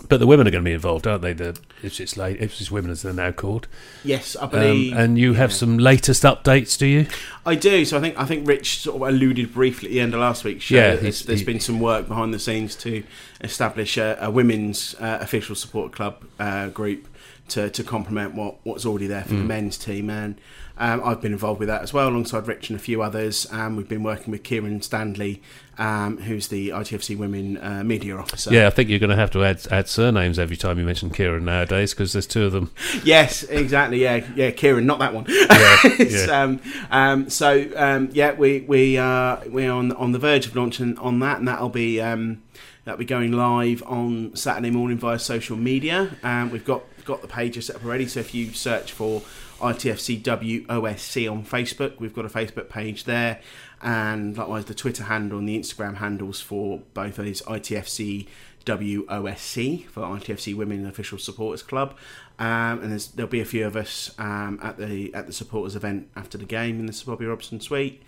but 0.09 0.19
the 0.19 0.27
women 0.27 0.47
are 0.47 0.51
going 0.51 0.63
to 0.63 0.69
be 0.69 0.73
involved, 0.73 1.07
aren't 1.07 1.21
they? 1.21 1.33
The 1.33 1.57
Ipswich, 1.83 2.17
La- 2.17 2.25
Ipswich 2.25 2.71
Women, 2.71 2.91
as 2.91 3.01
they're 3.01 3.13
now 3.13 3.31
called. 3.31 3.67
Yes, 4.03 4.35
I 4.35 4.43
Um, 4.43 4.49
believe. 4.49 4.93
and 4.97 5.17
you 5.19 5.33
have 5.33 5.51
yeah. 5.51 5.55
some 5.57 5.77
latest 5.77 6.23
updates, 6.23 6.77
do 6.77 6.85
you? 6.85 7.07
I 7.45 7.55
do. 7.55 7.85
So 7.85 7.97
I 7.97 8.01
think 8.01 8.17
I 8.17 8.25
think 8.25 8.47
Rich 8.47 8.79
sort 8.79 8.95
of 9.01 9.07
alluded 9.07 9.53
briefly 9.53 9.89
at 9.89 9.91
the 9.93 9.99
end 9.99 10.13
of 10.13 10.19
last 10.19 10.43
week's 10.43 10.63
show. 10.65 10.75
Yeah, 10.75 10.91
that 10.91 11.01
there's, 11.01 11.23
there's 11.23 11.39
he- 11.39 11.45
been 11.45 11.59
some 11.59 11.79
work 11.79 12.07
behind 12.07 12.33
the 12.33 12.39
scenes 12.39 12.75
to 12.77 13.03
establish 13.41 13.97
a, 13.97 14.17
a 14.21 14.29
women's 14.31 14.95
uh, 14.99 15.17
official 15.21 15.55
support 15.55 15.91
club 15.91 16.23
uh, 16.39 16.67
group 16.69 17.07
to, 17.49 17.69
to 17.69 17.83
complement 17.83 18.33
what, 18.35 18.55
what's 18.63 18.85
already 18.85 19.07
there 19.07 19.23
for 19.23 19.29
the 19.35 19.43
Mm. 19.43 19.47
men's 19.47 19.77
team. 19.77 20.09
And 20.09 20.35
um, 20.79 21.01
I've 21.03 21.21
been 21.21 21.33
involved 21.33 21.59
with 21.59 21.69
that 21.69 21.81
as 21.81 21.93
well, 21.93 22.07
alongside 22.07 22.47
Rich 22.47 22.69
and 22.69 22.79
a 22.79 22.81
few 22.81 23.01
others. 23.01 23.47
Um, 23.51 23.75
we've 23.75 23.87
been 23.87 24.03
working 24.03 24.31
with 24.31 24.43
Kieran 24.43 24.81
Stanley, 24.81 25.41
um, 25.77 26.17
who's 26.17 26.49
the 26.49 26.69
ITFC 26.69 27.17
Women 27.17 27.57
uh, 27.57 27.83
Media 27.83 28.15
Officer. 28.15 28.53
Yeah, 28.53 28.67
I 28.67 28.69
think 28.69 28.89
you're 28.89 28.99
going 28.99 29.09
to 29.09 29.15
have 29.15 29.31
to 29.31 29.43
add 29.43 29.65
add 29.71 29.87
surnames 29.87 30.37
every 30.37 30.57
time 30.57 30.77
you 30.77 30.85
mention 30.85 31.09
Kieran 31.09 31.45
nowadays 31.45 31.93
because 31.93 32.13
there's 32.13 32.27
two 32.27 32.45
of 32.45 32.51
them. 32.51 32.71
Yes, 33.03 33.43
exactly. 33.43 34.01
Yeah, 34.01 34.25
yeah, 34.35 34.51
Kieran, 34.51 34.85
not 34.85 34.99
that 34.99 35.13
one. 35.13 35.25
Yeah, 35.47 35.95
yeah. 35.99 36.43
um, 36.43 36.59
um, 36.91 37.29
so 37.29 37.69
um, 37.75 38.09
yeah, 38.11 38.33
we 38.33 38.61
we 38.61 38.97
uh, 38.97 39.37
we're 39.47 39.71
on 39.71 39.91
on 39.93 40.11
the 40.11 40.19
verge 40.19 40.45
of 40.47 40.55
launching 40.55 40.97
on 40.97 41.19
that, 41.19 41.39
and 41.39 41.47
that'll 41.47 41.69
be 41.69 42.01
um, 42.01 42.43
that'll 42.83 42.97
be 42.97 43.05
going 43.05 43.31
live 43.31 43.81
on 43.85 44.35
Saturday 44.35 44.71
morning 44.71 44.97
via 44.97 45.19
social 45.19 45.57
media. 45.57 46.15
Um, 46.23 46.49
we've 46.51 46.65
got 46.65 46.83
got 47.05 47.21
the 47.21 47.27
pages 47.27 47.67
set 47.67 47.77
up 47.77 47.85
already, 47.85 48.07
so 48.07 48.19
if 48.19 48.33
you 48.33 48.51
search 48.51 48.91
for 48.91 49.21
ITFC 49.57 50.21
WOSC 50.21 51.31
on 51.31 51.43
Facebook, 51.43 51.99
we've 51.99 52.13
got 52.13 52.25
a 52.25 52.29
Facebook 52.29 52.69
page 52.69 53.03
there, 53.03 53.39
and 53.81 54.37
likewise 54.37 54.65
the 54.65 54.73
Twitter 54.73 55.03
handle 55.03 55.39
and 55.39 55.47
the 55.47 55.57
Instagram 55.57 55.95
handles 55.95 56.41
for 56.41 56.81
both 56.93 57.19
of 57.19 57.25
these 57.25 57.41
ITFC 57.43 58.27
WOSC 58.65 59.85
for 59.87 60.01
ITFC 60.01 60.55
Women 60.55 60.85
Official 60.85 61.17
Supporters 61.17 61.63
Club, 61.63 61.95
um, 62.37 62.81
and 62.81 62.99
there'll 63.15 63.29
be 63.29 63.39
a 63.39 63.45
few 63.45 63.65
of 63.65 63.75
us 63.75 64.13
um, 64.19 64.59
at 64.61 64.77
the 64.77 65.13
at 65.13 65.25
the 65.25 65.33
supporters 65.33 65.75
event 65.75 66.09
after 66.15 66.37
the 66.37 66.45
game 66.45 66.79
in 66.79 66.85
the 66.85 66.93
Sir 66.93 67.05
Bobby 67.11 67.25
Robson 67.25 67.59
Suite. 67.59 68.03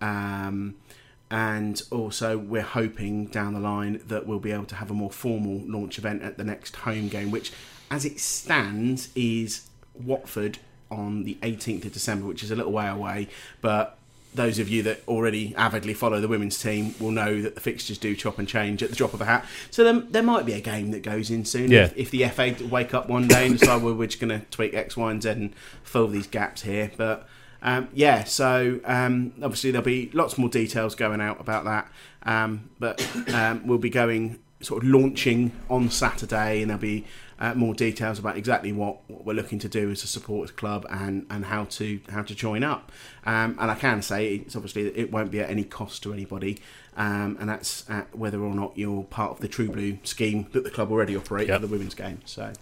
Um, 0.00 0.76
and 1.30 1.82
also, 1.90 2.38
we're 2.38 2.62
hoping 2.62 3.26
down 3.26 3.54
the 3.54 3.60
line 3.60 4.00
that 4.06 4.26
we'll 4.26 4.38
be 4.38 4.52
able 4.52 4.66
to 4.66 4.76
have 4.76 4.90
a 4.90 4.94
more 4.94 5.10
formal 5.10 5.62
launch 5.66 5.98
event 5.98 6.22
at 6.22 6.38
the 6.38 6.44
next 6.44 6.76
home 6.76 7.08
game, 7.08 7.30
which, 7.30 7.52
as 7.90 8.04
it 8.04 8.20
stands, 8.20 9.08
is 9.16 9.68
Watford 9.94 10.58
on 10.90 11.24
the 11.24 11.36
18th 11.42 11.86
of 11.86 11.92
December, 11.92 12.26
which 12.26 12.42
is 12.42 12.50
a 12.50 12.56
little 12.56 12.72
way 12.72 12.88
away. 12.88 13.28
But 13.60 13.98
those 14.34 14.58
of 14.58 14.68
you 14.68 14.82
that 14.82 15.00
already 15.06 15.54
avidly 15.56 15.94
follow 15.94 16.20
the 16.20 16.28
women's 16.28 16.58
team 16.58 16.94
will 16.98 17.12
know 17.12 17.40
that 17.40 17.54
the 17.54 17.60
fixtures 17.60 17.98
do 17.98 18.16
chop 18.16 18.38
and 18.38 18.48
change 18.48 18.82
at 18.82 18.90
the 18.90 18.96
drop 18.96 19.14
of 19.14 19.20
a 19.20 19.24
hat. 19.24 19.46
So 19.70 19.84
there, 19.84 20.00
there 20.00 20.22
might 20.22 20.44
be 20.44 20.54
a 20.54 20.60
game 20.60 20.90
that 20.90 21.02
goes 21.02 21.30
in 21.30 21.44
soon. 21.44 21.70
Yeah. 21.70 21.84
If, 21.84 21.96
if 21.96 22.10
the 22.10 22.28
FA 22.28 22.56
wake 22.66 22.94
up 22.94 23.08
one 23.08 23.28
day 23.28 23.46
and 23.46 23.58
decide 23.58 23.82
well, 23.82 23.94
we're 23.94 24.06
just 24.06 24.20
going 24.20 24.40
to 24.40 24.44
tweak 24.46 24.74
X, 24.74 24.96
Y, 24.96 25.10
and 25.10 25.22
Z 25.22 25.30
and 25.30 25.54
fill 25.84 26.08
these 26.08 26.26
gaps 26.26 26.62
here. 26.62 26.90
But 26.96 27.28
um, 27.62 27.88
yeah, 27.94 28.24
so 28.24 28.80
um, 28.84 29.32
obviously 29.40 29.70
there'll 29.70 29.84
be 29.84 30.10
lots 30.12 30.36
more 30.36 30.50
details 30.50 30.94
going 30.94 31.20
out 31.20 31.40
about 31.40 31.64
that. 31.64 31.90
Um, 32.24 32.70
but 32.80 33.06
um, 33.32 33.66
we'll 33.66 33.78
be 33.78 33.90
going 33.90 34.40
sort 34.60 34.82
of 34.82 34.88
launching 34.88 35.52
on 35.70 35.90
Saturday, 35.90 36.60
and 36.60 36.70
there'll 36.70 36.80
be 36.80 37.04
uh, 37.38 37.54
more 37.54 37.74
details 37.74 38.18
about 38.18 38.36
exactly 38.36 38.72
what, 38.72 38.98
what, 39.08 39.24
we're 39.24 39.34
looking 39.34 39.58
to 39.60 39.68
do 39.68 39.90
as 39.90 40.02
a 40.04 40.06
supporters 40.06 40.50
club 40.50 40.86
and, 40.90 41.26
and 41.30 41.46
how 41.46 41.64
to 41.64 42.00
how 42.10 42.22
to 42.22 42.34
join 42.34 42.62
up. 42.62 42.92
Um, 43.24 43.56
and 43.60 43.70
I 43.70 43.74
can 43.74 44.02
say 44.02 44.36
it's 44.36 44.56
obviously 44.56 44.86
it 44.88 45.12
won't 45.12 45.30
be 45.30 45.40
at 45.40 45.50
any 45.50 45.64
cost 45.64 46.02
to 46.04 46.12
anybody, 46.12 46.60
um, 46.96 47.36
and 47.40 47.48
that's 47.48 47.88
at 47.90 48.16
whether 48.16 48.40
or 48.40 48.54
not 48.54 48.76
you're 48.76 49.04
part 49.04 49.32
of 49.32 49.40
the 49.40 49.48
True 49.48 49.68
Blue 49.68 49.98
scheme 50.04 50.46
that 50.52 50.64
the 50.64 50.70
club 50.70 50.90
already 50.90 51.16
operate 51.16 51.48
Yep. 51.48 51.60
for 51.60 51.66
the 51.66 51.72
women's 51.72 51.94
game. 51.94 52.20
So 52.24 52.52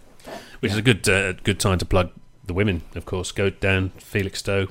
which 0.59 0.71
is 0.71 0.77
a 0.77 0.81
good 0.81 1.07
uh, 1.07 1.33
good 1.43 1.59
time 1.59 1.77
to 1.79 1.85
plug 1.85 2.11
the 2.45 2.53
women, 2.53 2.81
of 2.95 3.05
course. 3.05 3.31
Go 3.31 3.49
down 3.49 3.91
Felixstowe. 3.97 4.69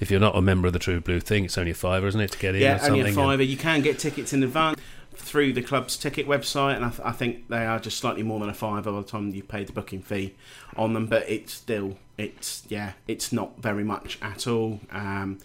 If 0.00 0.12
you're 0.12 0.20
not 0.20 0.36
a 0.36 0.40
member 0.40 0.68
of 0.68 0.72
the 0.72 0.78
True 0.78 1.00
Blue 1.00 1.18
thing, 1.18 1.44
it's 1.44 1.58
only 1.58 1.72
a 1.72 1.74
fiver, 1.74 2.06
isn't 2.06 2.20
it, 2.20 2.30
to 2.32 2.38
get 2.38 2.54
in? 2.54 2.62
yeah, 2.62 2.78
only 2.82 3.10
a 3.10 3.12
fiver. 3.12 3.42
You 3.42 3.56
can 3.56 3.82
get 3.82 3.98
tickets 3.98 4.32
in 4.32 4.44
advance 4.44 4.78
through 5.18 5.52
the 5.52 5.62
club's 5.62 5.96
ticket 5.96 6.26
website, 6.26 6.76
and 6.76 6.84
I, 6.84 6.90
th- 6.90 7.00
I 7.04 7.12
think 7.12 7.48
they 7.48 7.66
are 7.66 7.78
just 7.78 7.98
slightly 7.98 8.22
more 8.22 8.40
than 8.40 8.48
a 8.48 8.54
five 8.54 8.84
by 8.84 8.92
the 8.92 9.02
time 9.02 9.30
you 9.34 9.42
pay 9.42 9.64
the 9.64 9.72
booking 9.72 10.00
fee 10.02 10.34
on 10.76 10.94
them. 10.94 11.06
But 11.06 11.28
it's 11.28 11.52
still, 11.52 11.98
it's 12.16 12.62
yeah, 12.68 12.92
it's 13.06 13.32
not 13.32 13.60
very 13.60 13.84
much 13.84 14.18
at 14.22 14.46
all. 14.46 14.80
Um, 14.90 15.38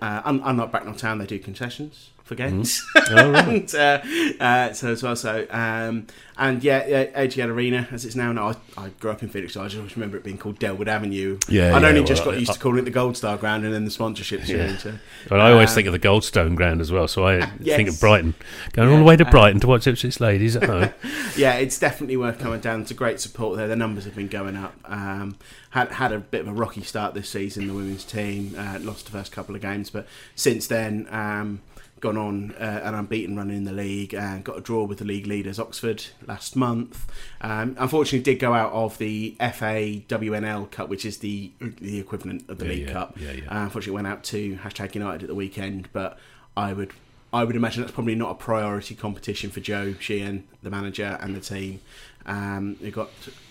uh, 0.00 0.20
un- 0.24 0.42
unlike 0.44 0.70
Bracknell 0.72 0.94
Town, 0.94 1.18
they 1.18 1.26
do 1.26 1.38
concessions 1.38 2.10
for 2.32 2.36
games. 2.36 2.82
Oh, 3.14 3.30
right. 3.30 3.46
and, 3.74 3.74
uh, 3.74 4.00
uh, 4.42 4.72
so 4.72 4.92
as 4.92 5.02
well, 5.02 5.16
so 5.16 5.46
um, 5.50 6.06
and 6.38 6.64
yeah, 6.64 6.86
yeah, 6.86 7.04
AGL 7.26 7.48
Arena 7.48 7.86
as 7.90 8.06
it's 8.06 8.14
now. 8.16 8.32
known. 8.32 8.54
I, 8.78 8.80
I 8.84 8.88
grew 9.00 9.10
up 9.10 9.22
in 9.22 9.28
Felix, 9.28 9.52
so 9.52 9.60
I 9.60 9.64
just 9.64 9.76
always 9.76 9.94
remember 9.96 10.16
it 10.16 10.24
being 10.24 10.38
called 10.38 10.58
Dellwood 10.58 10.88
Avenue. 10.88 11.38
Yeah, 11.48 11.76
I'd 11.76 11.82
yeah, 11.82 11.88
only 11.88 12.04
just 12.04 12.24
well, 12.24 12.32
got 12.32 12.40
used 12.40 12.52
I- 12.52 12.54
to 12.54 12.60
calling 12.60 12.78
it 12.78 12.84
the 12.90 12.90
Goldstar 12.98 13.38
Ground, 13.38 13.64
and 13.66 13.74
then 13.74 13.84
the 13.84 13.90
sponsorships. 13.90 14.48
Yeah. 14.48 14.56
Yeah. 14.70 14.76
So, 14.78 14.94
Well, 15.30 15.40
I 15.42 15.50
always 15.52 15.70
Um, 15.70 15.74
think 15.74 15.86
of 15.88 15.92
the 15.92 15.98
Goldstone 15.98 16.54
Ground 16.54 16.80
as 16.80 16.90
well, 16.90 17.06
so 17.06 17.26
I 17.26 17.50
yes. 17.60 17.76
think 17.76 17.88
of 17.90 18.00
Brighton. 18.00 18.34
Going 18.72 18.88
all 18.90 18.96
the 18.98 19.04
way 19.04 19.16
to 19.16 19.26
uh, 19.26 19.30
Brighton 19.30 19.60
to 19.60 19.66
watch 19.66 19.86
Ipswich 19.86 20.20
ladies 20.20 20.56
at 20.56 20.64
home. 20.64 20.90
yeah, 21.36 21.54
it's 21.56 21.78
definitely 21.78 22.16
worth 22.16 22.38
coming 22.38 22.60
down. 22.60 22.80
It's 22.82 22.90
a 22.90 22.94
great 22.94 23.20
support 23.20 23.58
there. 23.58 23.68
The 23.68 23.76
numbers 23.76 24.04
have 24.04 24.14
been 24.14 24.28
going 24.28 24.56
up. 24.56 24.74
Um, 24.86 25.36
had 25.70 25.92
had 25.92 26.12
a 26.12 26.18
bit 26.18 26.42
of 26.42 26.48
a 26.48 26.52
rocky 26.52 26.82
start 26.82 27.12
this 27.14 27.28
season. 27.28 27.66
The 27.66 27.74
women's 27.74 28.04
team 28.04 28.54
uh, 28.56 28.78
lost 28.80 29.04
the 29.06 29.10
first 29.10 29.32
couple 29.32 29.54
of 29.54 29.60
games, 29.60 29.90
but 29.90 30.06
since 30.34 30.66
then 30.66 31.08
um, 31.10 31.60
gone 32.02 32.18
on 32.18 32.52
uh, 32.60 32.80
an 32.84 32.94
unbeaten 32.94 33.36
run 33.36 33.50
in 33.50 33.64
the 33.64 33.72
league 33.72 34.12
and 34.12 34.44
got 34.44 34.58
a 34.58 34.60
draw 34.60 34.84
with 34.84 34.98
the 34.98 35.04
league 35.06 35.26
leaders 35.26 35.58
Oxford 35.58 36.04
last 36.26 36.54
month. 36.56 37.10
Um, 37.40 37.74
unfortunately, 37.78 38.20
did 38.22 38.38
go 38.38 38.52
out 38.52 38.72
of 38.72 38.98
the 38.98 39.34
FA 39.38 40.02
WNL 40.08 40.70
Cup, 40.70 40.90
which 40.90 41.06
is 41.06 41.18
the 41.18 41.50
the 41.80 41.98
equivalent 41.98 42.50
of 42.50 42.58
the 42.58 42.66
Yeah, 42.66 42.70
League 42.72 42.86
yeah, 42.88 42.92
Cup. 42.92 43.16
yeah. 43.18 43.30
Uh, 43.48 43.62
unfortunately, 43.64 43.94
went 43.94 44.06
out 44.08 44.22
to 44.24 44.56
hashtag 44.56 44.94
United 44.94 45.22
at 45.22 45.28
the 45.28 45.34
weekend, 45.34 45.88
but 45.94 46.18
I 46.56 46.74
would. 46.74 46.90
I 47.34 47.44
would 47.44 47.56
imagine 47.56 47.80
that's 47.80 47.94
probably 47.94 48.14
not 48.14 48.30
a 48.32 48.34
priority 48.34 48.94
competition 48.94 49.48
for 49.48 49.60
Joe 49.60 49.94
Sheehan, 49.98 50.44
the 50.62 50.68
manager, 50.68 51.16
and 51.18 51.34
the 51.34 51.40
team. 51.40 51.80
Um, 52.26 52.76
we 52.82 52.90
got 52.90 53.08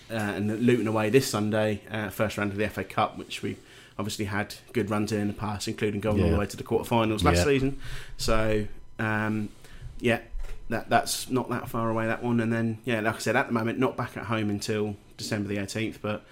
uh, 0.08 0.14
and 0.14 0.64
Luton 0.64 0.86
away 0.86 1.10
this 1.10 1.26
Sunday, 1.26 1.80
uh, 1.90 2.08
first 2.10 2.38
round 2.38 2.52
of 2.52 2.58
the 2.58 2.68
FA 2.68 2.84
Cup, 2.84 3.18
which 3.18 3.42
we 3.42 3.56
obviously 3.98 4.24
had 4.26 4.54
good 4.72 4.90
runs 4.90 5.12
in 5.12 5.20
in 5.20 5.28
the 5.28 5.34
past, 5.34 5.68
including 5.68 6.00
going 6.00 6.22
all 6.22 6.30
the 6.30 6.36
way 6.38 6.46
to 6.46 6.56
the 6.56 6.64
quarterfinals 6.64 7.22
last 7.22 7.36
Yeah. 7.38 7.44
season. 7.44 7.78
So, 8.16 8.66
um, 8.98 9.48
yeah, 10.00 10.20
that 10.68 10.88
that's 10.88 11.28
not 11.30 11.50
that 11.50 11.68
far 11.68 11.90
away 11.90 12.06
that 12.06 12.22
one. 12.22 12.40
And 12.40 12.52
then, 12.52 12.78
yeah, 12.84 13.00
like 13.00 13.16
I 13.16 13.18
said, 13.18 13.36
at 13.36 13.46
the 13.46 13.52
moment, 13.52 13.78
not 13.78 13.96
back 13.96 14.16
at 14.16 14.24
home 14.24 14.50
until 14.50 14.96
December 15.16 15.48
the 15.48 15.58
eighteenth, 15.58 15.98
but 16.02 16.24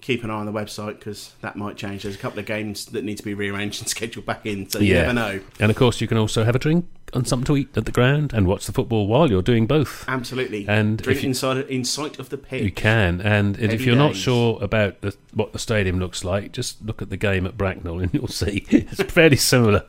keep 0.00 0.22
an 0.22 0.30
eye 0.30 0.34
on 0.34 0.46
the 0.46 0.52
website 0.52 0.98
because 1.00 1.32
that 1.40 1.56
might 1.56 1.76
change. 1.76 2.04
There's 2.04 2.14
a 2.14 2.18
couple 2.18 2.38
of 2.38 2.46
games 2.46 2.86
that 2.86 3.02
need 3.02 3.16
to 3.18 3.24
be 3.24 3.34
rearranged 3.34 3.80
and 3.80 3.88
scheduled 3.96 4.24
back 4.26 4.46
in, 4.46 4.68
so 4.70 4.78
you 4.78 4.94
Yeah. 4.94 5.02
never 5.02 5.12
know. 5.12 5.40
And 5.58 5.70
of 5.70 5.76
course, 5.76 6.00
you 6.00 6.06
can 6.06 6.16
also 6.18 6.44
have 6.44 6.54
a 6.54 6.58
drink 6.60 6.86
and 7.12 7.26
something 7.26 7.46
to 7.46 7.56
eat 7.56 7.76
at 7.76 7.84
the 7.84 7.92
ground 7.92 8.32
and 8.32 8.46
watch 8.46 8.66
the 8.66 8.72
football 8.72 9.06
while 9.06 9.30
you're 9.30 9.42
doing 9.42 9.66
both. 9.66 10.04
Absolutely. 10.08 10.66
And 10.68 10.98
drink 10.98 11.18
if 11.18 11.22
you, 11.22 11.30
inside 11.30 11.58
in 11.68 11.84
sight 11.84 12.18
of 12.18 12.28
the 12.28 12.38
pitch. 12.38 12.62
You 12.62 12.72
can. 12.72 13.20
And 13.20 13.56
Heavy 13.56 13.74
if 13.74 13.82
you're 13.82 13.96
not 13.96 14.16
sure 14.16 14.58
about 14.62 15.00
the, 15.00 15.16
what 15.34 15.52
the 15.52 15.58
stadium 15.58 15.98
looks 15.98 16.24
like, 16.24 16.52
just 16.52 16.84
look 16.84 17.02
at 17.02 17.10
the 17.10 17.16
game 17.16 17.46
at 17.46 17.56
Bracknell, 17.56 18.00
and 18.00 18.12
you'll 18.14 18.28
see 18.28 18.66
it's 18.70 19.02
fairly 19.04 19.36
similar, 19.36 19.84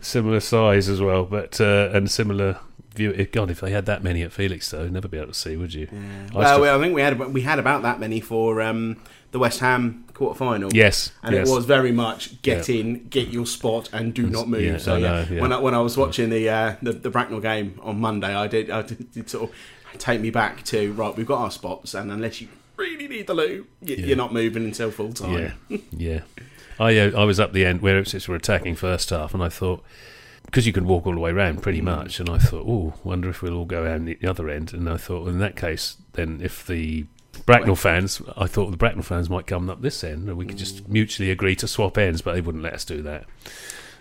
similar 0.00 0.40
size 0.40 0.88
as 0.88 1.00
well, 1.00 1.24
but 1.24 1.60
uh, 1.60 1.90
and 1.92 2.10
similar 2.10 2.58
view. 2.94 3.12
eh, 3.16 3.26
God, 3.30 3.50
if 3.50 3.60
they 3.60 3.70
had 3.70 3.86
that 3.86 4.02
many 4.02 4.22
at 4.22 4.32
Felix, 4.32 4.70
though, 4.70 4.88
never 4.88 5.08
be 5.08 5.18
able 5.18 5.28
to 5.28 5.34
see, 5.34 5.56
would 5.56 5.74
you? 5.74 5.88
Yeah. 5.90 5.98
I 6.34 6.38
Well, 6.38 6.54
still- 6.60 6.74
I 6.76 6.82
think 6.82 6.94
we 6.94 7.00
had 7.02 7.12
about- 7.14 7.32
we 7.32 7.42
had 7.42 7.58
about 7.58 7.82
that 7.82 8.00
many 8.00 8.20
for 8.20 8.60
um, 8.62 8.96
the 9.32 9.38
West 9.38 9.60
Ham 9.60 10.04
quarter 10.14 10.38
final. 10.38 10.72
Yes, 10.72 11.10
and 11.22 11.34
yes. 11.34 11.48
it 11.48 11.52
was 11.52 11.64
very 11.64 11.90
much 11.92 12.40
get 12.42 12.68
in, 12.68 13.08
get 13.08 13.28
your 13.28 13.46
spot, 13.46 13.90
and 13.92 14.14
do 14.14 14.26
not 14.28 14.48
move. 14.48 14.62
yeah, 14.62 14.78
so 14.78 14.94
I 14.94 14.98
yeah, 14.98 15.08
know, 15.08 15.26
yeah. 15.30 15.40
when 15.40 15.52
I, 15.52 15.58
when 15.58 15.74
I 15.74 15.80
was 15.80 15.96
watching 15.96 16.30
the, 16.30 16.48
uh, 16.48 16.76
the 16.82 16.92
the 16.92 17.10
Bracknell 17.10 17.40
game 17.40 17.78
on 17.82 18.00
Monday, 18.00 18.34
I 18.34 18.46
did 18.46 18.70
I 18.70 18.82
did, 18.82 19.10
did 19.12 19.28
sort 19.30 19.50
of 19.50 19.98
take 19.98 20.20
me 20.20 20.30
back 20.30 20.62
to 20.64 20.92
right. 20.92 21.16
We've 21.16 21.26
got 21.26 21.40
our 21.40 21.50
spots, 21.50 21.94
and 21.94 22.10
unless 22.12 22.40
you 22.40 22.48
really 22.76 23.08
need 23.08 23.26
the 23.26 23.34
loo, 23.34 23.66
Yeah. 23.82 23.96
you're 23.98 24.16
not 24.16 24.32
moving 24.32 24.64
until 24.64 24.90
full 24.90 25.12
time. 25.12 25.52
Yeah, 25.68 25.78
yeah. 25.96 26.20
I 26.78 26.96
uh, 26.98 27.20
I 27.20 27.24
was 27.24 27.38
up 27.38 27.52
the 27.52 27.64
end 27.64 27.82
where 27.82 27.98
Ipswich 27.98 28.28
were 28.28 28.34
attacking 28.36 28.76
first 28.76 29.10
half, 29.10 29.34
and 29.34 29.42
I 29.42 29.48
thought 29.48 29.84
because 30.46 30.66
you 30.66 30.72
could 30.72 30.84
walk 30.86 31.06
all 31.06 31.14
the 31.14 31.20
way 31.20 31.30
around 31.30 31.62
pretty 31.62 31.80
Mm. 31.80 31.84
much, 31.84 32.20
and 32.20 32.28
I 32.30 32.38
thought, 32.38 32.64
oh, 32.66 32.94
wonder 33.04 33.28
if 33.28 33.42
we'll 33.42 33.54
all 33.56 33.64
go 33.64 33.82
around 33.82 34.04
the 34.06 34.18
other 34.28 34.48
end. 34.48 34.72
And 34.72 34.88
I 34.88 34.96
thought, 34.96 35.24
well, 35.24 35.32
in 35.32 35.38
that 35.40 35.56
case, 35.56 35.96
then 36.12 36.40
if 36.42 36.66
the 36.66 37.06
Bracknell 37.46 37.74
fans, 37.76 38.22
I 38.36 38.46
thought 38.46 38.70
the 38.70 38.76
Bracknell 38.76 39.02
fans 39.04 39.28
might 39.28 39.46
come 39.48 39.68
up 39.68 39.82
this 39.82 40.04
end, 40.04 40.28
and 40.28 40.36
we 40.38 40.46
could 40.46 40.56
Mm. 40.56 40.60
just 40.60 40.88
mutually 40.88 41.30
agree 41.30 41.56
to 41.56 41.66
swap 41.66 41.98
ends, 41.98 42.22
but 42.22 42.34
they 42.34 42.40
wouldn't 42.40 42.62
let 42.62 42.74
us 42.74 42.84
do 42.84 43.02
that. 43.02 43.24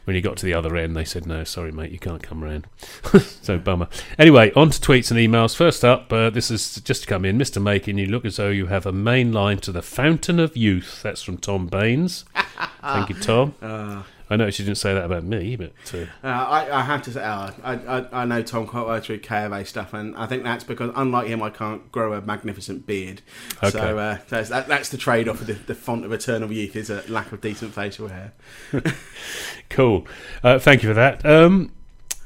When 0.05 0.17
you 0.17 0.21
got 0.21 0.35
to 0.37 0.45
the 0.45 0.53
other 0.53 0.75
end, 0.75 0.97
they 0.97 1.05
said, 1.05 1.25
"No, 1.25 1.45
sorry, 1.45 1.71
mate, 1.71 1.89
you 1.91 1.97
can't 1.97 2.21
come 2.21 2.43
round." 2.43 2.67
so 3.41 3.57
bummer. 3.57 3.87
Anyway, 4.19 4.51
on 4.53 4.69
to 4.69 4.79
tweets 4.81 5.09
and 5.11 5.17
emails. 5.19 5.55
First 5.55 5.85
up, 5.85 6.11
uh, 6.11 6.29
this 6.29 6.51
is 6.51 6.75
just 6.83 7.03
to 7.03 7.07
come 7.07 7.23
in, 7.23 7.37
Mister 7.37 7.61
Makin. 7.61 7.97
You 7.97 8.07
look 8.07 8.25
as 8.25 8.35
though 8.35 8.49
you 8.49 8.65
have 8.65 8.85
a 8.85 8.91
main 8.91 9.31
line 9.31 9.59
to 9.59 9.71
the 9.71 9.81
fountain 9.81 10.41
of 10.41 10.57
youth. 10.57 10.99
That's 11.03 11.23
from 11.23 11.37
Tom 11.37 11.67
Baines. 11.67 12.25
Thank 12.83 13.09
you, 13.09 13.15
Tom. 13.15 13.53
Uh, 13.61 14.03
I 14.29 14.35
know 14.35 14.49
she 14.49 14.63
didn't 14.63 14.77
say 14.77 14.93
that 14.93 15.03
about 15.03 15.23
me, 15.23 15.55
but 15.55 15.73
uh, 15.93 15.97
Uh, 16.23 16.27
I, 16.27 16.79
I 16.79 16.81
have 16.81 17.01
to 17.03 17.11
say, 17.11 17.23
uh, 17.23 17.51
I, 17.63 17.73
I, 17.73 18.21
I 18.21 18.25
know 18.25 18.41
Tom 18.41 18.65
quite 18.67 18.85
well 18.85 18.99
through 18.99 19.19
KFA 19.19 19.67
stuff, 19.67 19.93
and 19.93 20.15
I 20.15 20.25
think 20.25 20.43
that's 20.43 20.63
because, 20.63 20.91
unlike 20.95 21.27
him, 21.27 21.41
I 21.41 21.49
can't 21.49 21.91
grow 21.91 22.13
a 22.13 22.21
magnificent 22.21 22.85
beard. 22.87 23.21
Okay. 23.57 23.69
So 23.71 23.97
uh, 23.97 24.17
that's, 24.29 24.49
that, 24.49 24.67
that's 24.67 24.89
the 24.89 24.97
trade 24.97 25.27
off 25.27 25.41
of 25.41 25.47
the, 25.47 25.53
the 25.53 25.75
font 25.75 26.05
of 26.05 26.11
eternal 26.11 26.51
youth 26.51 26.75
is 26.75 26.89
a 26.89 27.03
lack 27.09 27.31
of 27.31 27.41
decent 27.41 27.73
facial 27.73 28.07
hair. 28.07 28.33
cool. 29.69 30.07
Uh, 30.43 30.57
thank 30.59 30.83
you 30.83 30.89
for 30.89 30.95
that. 30.95 31.25
Um, 31.25 31.71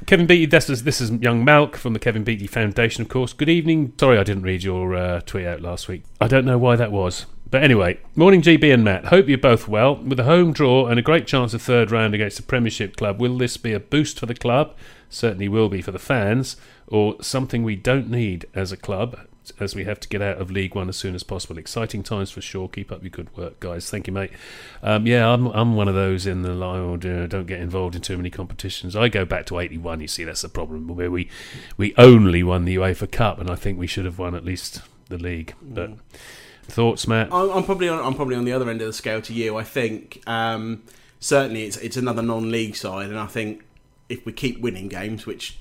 Kevin 0.05 0.27
Beattie, 0.27 0.45
this 0.45 0.69
is, 0.69 0.83
this 0.83 1.01
is 1.01 1.11
young 1.11 1.43
Malk 1.43 1.75
from 1.75 1.93
the 1.93 1.99
Kevin 1.99 2.23
Beattie 2.23 2.47
Foundation, 2.47 3.01
of 3.01 3.09
course. 3.09 3.33
Good 3.33 3.49
evening. 3.49 3.93
Sorry 3.99 4.17
I 4.19 4.23
didn't 4.23 4.43
read 4.43 4.63
your 4.63 4.95
uh, 4.95 5.21
tweet 5.21 5.47
out 5.47 5.61
last 5.61 5.87
week. 5.87 6.03
I 6.21 6.27
don't 6.27 6.45
know 6.45 6.57
why 6.57 6.75
that 6.75 6.91
was. 6.91 7.25
But 7.49 7.63
anyway, 7.63 7.99
morning 8.15 8.41
GB 8.41 8.73
and 8.73 8.83
Matt. 8.83 9.05
Hope 9.05 9.29
you're 9.29 9.37
both 9.37 9.69
well. 9.69 9.95
With 9.95 10.19
a 10.19 10.25
home 10.25 10.51
draw 10.51 10.87
and 10.87 10.99
a 10.99 11.03
great 11.03 11.27
chance 11.27 11.53
of 11.53 11.61
third 11.61 11.91
round 11.91 12.13
against 12.13 12.35
the 12.35 12.43
Premiership 12.43 12.97
club, 12.97 13.21
will 13.21 13.37
this 13.37 13.55
be 13.55 13.71
a 13.71 13.79
boost 13.79 14.19
for 14.19 14.25
the 14.25 14.35
club? 14.35 14.75
Certainly 15.09 15.47
will 15.47 15.69
be 15.69 15.81
for 15.81 15.91
the 15.91 15.99
fans, 15.99 16.57
or 16.87 17.15
something 17.21 17.63
we 17.63 17.77
don't 17.77 18.09
need 18.09 18.45
as 18.53 18.73
a 18.73 18.77
club, 18.77 19.17
as 19.61 19.75
we 19.75 19.85
have 19.85 19.97
to 20.01 20.09
get 20.09 20.21
out 20.21 20.39
of 20.39 20.51
League 20.51 20.75
One 20.75 20.89
as 20.89 20.97
soon 20.97 21.15
as 21.15 21.23
possible. 21.23 21.57
Exciting 21.57 22.03
times 22.03 22.31
for 22.31 22.41
sure. 22.41 22.67
Keep 22.67 22.91
up 22.91 23.01
your 23.01 23.11
good 23.11 23.35
work, 23.37 23.61
guys. 23.61 23.89
Thank 23.89 24.07
you, 24.07 24.13
mate. 24.13 24.31
Um, 24.83 25.07
yeah, 25.07 25.29
I'm 25.29 25.47
I'm 25.47 25.75
one 25.75 25.87
of 25.87 25.95
those 25.95 26.27
in 26.27 26.41
the 26.41 26.53
line. 26.53 26.99
dear, 26.99 27.27
don't 27.27 27.47
get 27.47 27.61
involved 27.61 27.95
in 27.95 28.01
too 28.01 28.17
many 28.17 28.29
competitions. 28.29 28.93
I 28.93 29.07
go 29.07 29.23
back 29.23 29.45
to 29.45 29.59
'81. 29.59 30.01
You 30.01 30.09
see, 30.09 30.25
that's 30.25 30.41
the 30.41 30.49
problem 30.49 30.87
where 30.87 31.09
we 31.09 31.29
we 31.77 31.93
only 31.97 32.43
won 32.43 32.65
the 32.65 32.75
UEFA 32.75 33.09
Cup, 33.09 33.39
and 33.39 33.49
I 33.49 33.55
think 33.55 33.79
we 33.79 33.87
should 33.87 34.05
have 34.05 34.19
won 34.19 34.35
at 34.35 34.43
least 34.43 34.81
the 35.07 35.17
league. 35.17 35.53
But 35.61 35.91
thoughts, 36.67 37.07
Matt? 37.07 37.31
I'm, 37.31 37.49
I'm 37.49 37.63
probably 37.63 37.89
on, 37.89 38.03
I'm 38.03 38.13
probably 38.13 38.35
on 38.35 38.45
the 38.45 38.53
other 38.53 38.69
end 38.69 38.81
of 38.81 38.87
the 38.87 38.93
scale 38.93 39.21
to 39.21 39.33
you. 39.33 39.57
I 39.57 39.63
think 39.63 40.21
um, 40.27 40.83
certainly 41.19 41.63
it's 41.63 41.77
it's 41.77 41.97
another 41.97 42.21
non-league 42.21 42.75
side, 42.75 43.09
and 43.09 43.19
I 43.19 43.27
think 43.27 43.63
if 44.09 44.25
we 44.25 44.33
keep 44.33 44.61
winning 44.61 44.87
games, 44.87 45.25
which 45.25 45.59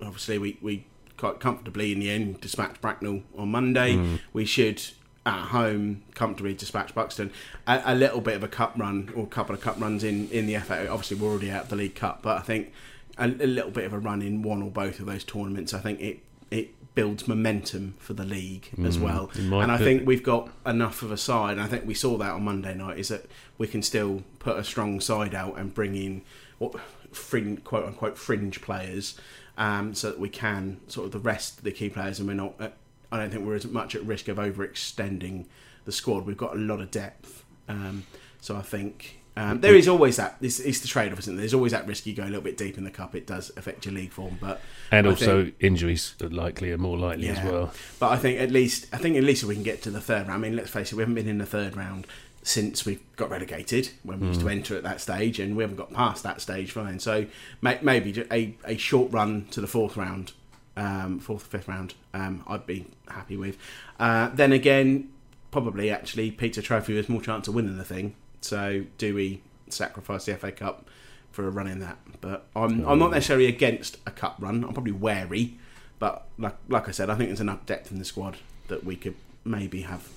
obviously 0.00 0.38
we, 0.38 0.58
we 0.60 0.86
quite 1.16 1.40
comfortably 1.40 1.92
in 1.92 2.00
the 2.00 2.10
end 2.10 2.40
dispatched 2.40 2.80
Bracknell 2.80 3.22
on 3.36 3.50
Monday, 3.50 4.18
we 4.32 4.44
should 4.44 4.82
at 5.24 5.48
home 5.48 6.02
comfortably 6.14 6.54
dispatch 6.54 6.94
Buxton. 6.94 7.30
A, 7.66 7.82
a 7.86 7.94
little 7.94 8.20
bit 8.20 8.34
of 8.34 8.42
a 8.42 8.48
cup 8.48 8.72
run 8.76 9.12
or 9.14 9.24
a 9.24 9.28
couple 9.28 9.54
of 9.54 9.60
cup 9.60 9.80
runs 9.80 10.02
in 10.02 10.28
in 10.30 10.46
the 10.46 10.56
FA. 10.58 10.88
Obviously, 10.88 11.16
we're 11.16 11.30
already 11.30 11.50
out 11.50 11.64
of 11.64 11.68
the 11.68 11.76
League 11.76 11.94
Cup, 11.94 12.22
but 12.22 12.38
I 12.38 12.40
think 12.40 12.72
a, 13.18 13.26
a 13.26 13.46
little 13.46 13.70
bit 13.70 13.84
of 13.84 13.92
a 13.92 13.98
run 13.98 14.22
in 14.22 14.42
one 14.42 14.62
or 14.62 14.70
both 14.70 15.00
of 15.00 15.06
those 15.06 15.24
tournaments. 15.24 15.74
I 15.74 15.80
think 15.80 16.00
it 16.00 16.20
it 16.52 16.94
builds 16.94 17.26
momentum 17.26 17.94
for 17.98 18.12
the 18.12 18.24
league 18.24 18.68
as 18.84 18.98
well. 18.98 19.30
And 19.34 19.72
I 19.72 19.78
do. 19.78 19.84
think 19.84 20.06
we've 20.06 20.22
got 20.22 20.50
enough 20.66 21.02
of 21.02 21.10
a 21.10 21.16
side. 21.16 21.52
And 21.52 21.62
I 21.62 21.66
think 21.66 21.86
we 21.86 21.94
saw 21.94 22.18
that 22.18 22.30
on 22.32 22.44
Monday 22.44 22.74
night. 22.74 22.98
Is 22.98 23.08
that 23.08 23.24
we 23.56 23.66
can 23.66 23.82
still 23.82 24.22
put 24.38 24.58
a 24.58 24.64
strong 24.64 25.00
side 25.00 25.34
out 25.34 25.58
and 25.58 25.72
bring 25.72 25.96
in 25.96 26.22
what 26.58 26.74
fringe, 27.10 27.64
quote 27.64 27.86
unquote 27.86 28.18
fringe 28.18 28.60
players, 28.60 29.18
um, 29.56 29.94
so 29.94 30.10
that 30.10 30.20
we 30.20 30.28
can 30.28 30.80
sort 30.86 31.06
of 31.06 31.12
the 31.12 31.18
rest 31.18 31.58
of 31.58 31.64
the 31.64 31.72
key 31.72 31.88
players, 31.88 32.18
and 32.18 32.28
we're 32.28 32.34
not. 32.34 32.54
uh, 32.60 32.68
I 33.10 33.18
don't 33.18 33.30
think 33.30 33.46
we're 33.46 33.56
as 33.56 33.66
much 33.66 33.94
at 33.94 34.04
risk 34.04 34.28
of 34.28 34.36
overextending 34.36 35.46
the 35.84 35.92
squad. 35.92 36.26
We've 36.26 36.36
got 36.36 36.54
a 36.54 36.58
lot 36.58 36.80
of 36.80 36.90
depth, 36.90 37.44
um, 37.68 38.04
so 38.40 38.56
I 38.56 38.62
think 38.62 39.21
Um, 39.34 39.60
there 39.62 39.74
is 39.74 39.88
always 39.88 40.16
that. 40.16 40.36
It's, 40.42 40.60
it's 40.60 40.80
the 40.80 40.88
trade-off, 40.88 41.18
isn't 41.20 41.36
there? 41.36 41.40
There's 41.42 41.54
always 41.54 41.72
that 41.72 41.86
risk 41.86 42.04
you 42.04 42.12
go 42.14 42.22
a 42.24 42.26
little 42.26 42.42
bit 42.42 42.58
deep 42.58 42.76
in 42.76 42.84
the 42.84 42.90
cup. 42.90 43.14
It 43.14 43.26
does 43.26 43.50
affect 43.56 43.86
your 43.86 43.94
league 43.94 44.12
form, 44.12 44.36
but 44.40 44.60
And 44.90 45.06
I 45.06 45.10
also 45.10 45.44
think- 45.44 45.56
injuries 45.60 46.14
are 46.22 46.28
likely 46.28 46.70
are 46.70 46.78
more 46.78 46.98
likely 46.98 47.28
as 47.28 47.42
well. 47.42 47.72
But 47.98 48.10
I 48.12 48.16
think 48.18 48.40
at 48.40 48.50
least 48.50 48.88
I 48.92 48.98
think 48.98 49.16
at 49.16 49.24
least 49.24 49.42
we 49.44 49.54
can 49.54 49.62
get 49.64 49.80
to 49.82 49.90
the 49.90 50.00
third 50.02 50.28
round. 50.28 50.32
I 50.44 50.48
mean, 50.48 50.54
let's 50.56 50.70
face 50.70 50.92
it, 50.92 50.96
we 50.96 51.02
haven't 51.02 51.14
been 51.14 51.28
in 51.28 51.38
the 51.38 51.46
third 51.46 51.76
round 51.76 52.06
since 52.42 52.84
we 52.84 52.98
got 53.16 53.30
relegated 53.30 53.88
when 54.02 54.20
we 54.20 54.26
used 54.26 54.40
Hmm. 54.42 54.48
to 54.48 54.52
enter 54.52 54.76
at 54.76 54.82
that 54.82 55.00
stage, 55.00 55.38
and 55.38 55.56
we 55.56 55.62
haven't 55.62 55.76
got 55.76 55.92
past 55.94 56.22
that 56.24 56.40
stage 56.40 56.72
fine. 56.72 56.98
So 56.98 57.26
may, 57.62 57.78
maybe 57.80 58.26
a, 58.30 58.54
a 58.66 58.76
short 58.76 59.12
run 59.12 59.46
to 59.52 59.60
the 59.60 59.66
fourth 59.68 59.96
round, 59.96 60.32
um, 60.76 61.20
fourth 61.20 61.44
or 61.44 61.48
fifth 61.58 61.68
round, 61.68 61.94
um, 62.12 62.42
I'd 62.48 62.66
be 62.66 62.84
happy 63.08 63.36
with. 63.36 63.56
Uh, 64.00 64.28
then 64.34 64.52
again, 64.52 65.08
probably 65.52 65.88
actually 65.90 66.30
Peter 66.32 66.60
Trophy 66.60 66.96
has 66.96 67.08
more 67.08 67.22
chance 67.22 67.46
of 67.48 67.54
winning 67.54 67.78
the 67.78 67.84
thing. 67.84 68.14
So 68.42 68.84
do 68.98 69.14
we 69.14 69.40
sacrifice 69.68 70.26
the 70.26 70.36
FA 70.36 70.52
Cup 70.52 70.88
for 71.30 71.46
a 71.46 71.50
run 71.50 71.66
in 71.66 71.80
that? 71.80 71.98
But 72.20 72.46
I'm 72.54 72.84
I'm 72.86 72.98
not 72.98 73.10
necessarily 73.10 73.46
against 73.46 73.98
a 74.06 74.10
cup 74.10 74.36
run. 74.38 74.64
I'm 74.64 74.72
probably 74.72 74.92
wary. 74.92 75.58
But 75.98 76.26
like 76.38 76.56
like 76.68 76.88
I 76.88 76.90
said, 76.90 77.10
I 77.10 77.14
think 77.14 77.30
there's 77.30 77.40
enough 77.40 77.64
depth 77.66 77.90
in 77.90 77.98
the 77.98 78.04
squad 78.04 78.36
that 78.68 78.84
we 78.84 78.96
could 78.96 79.14
maybe 79.44 79.82
have 79.82 80.08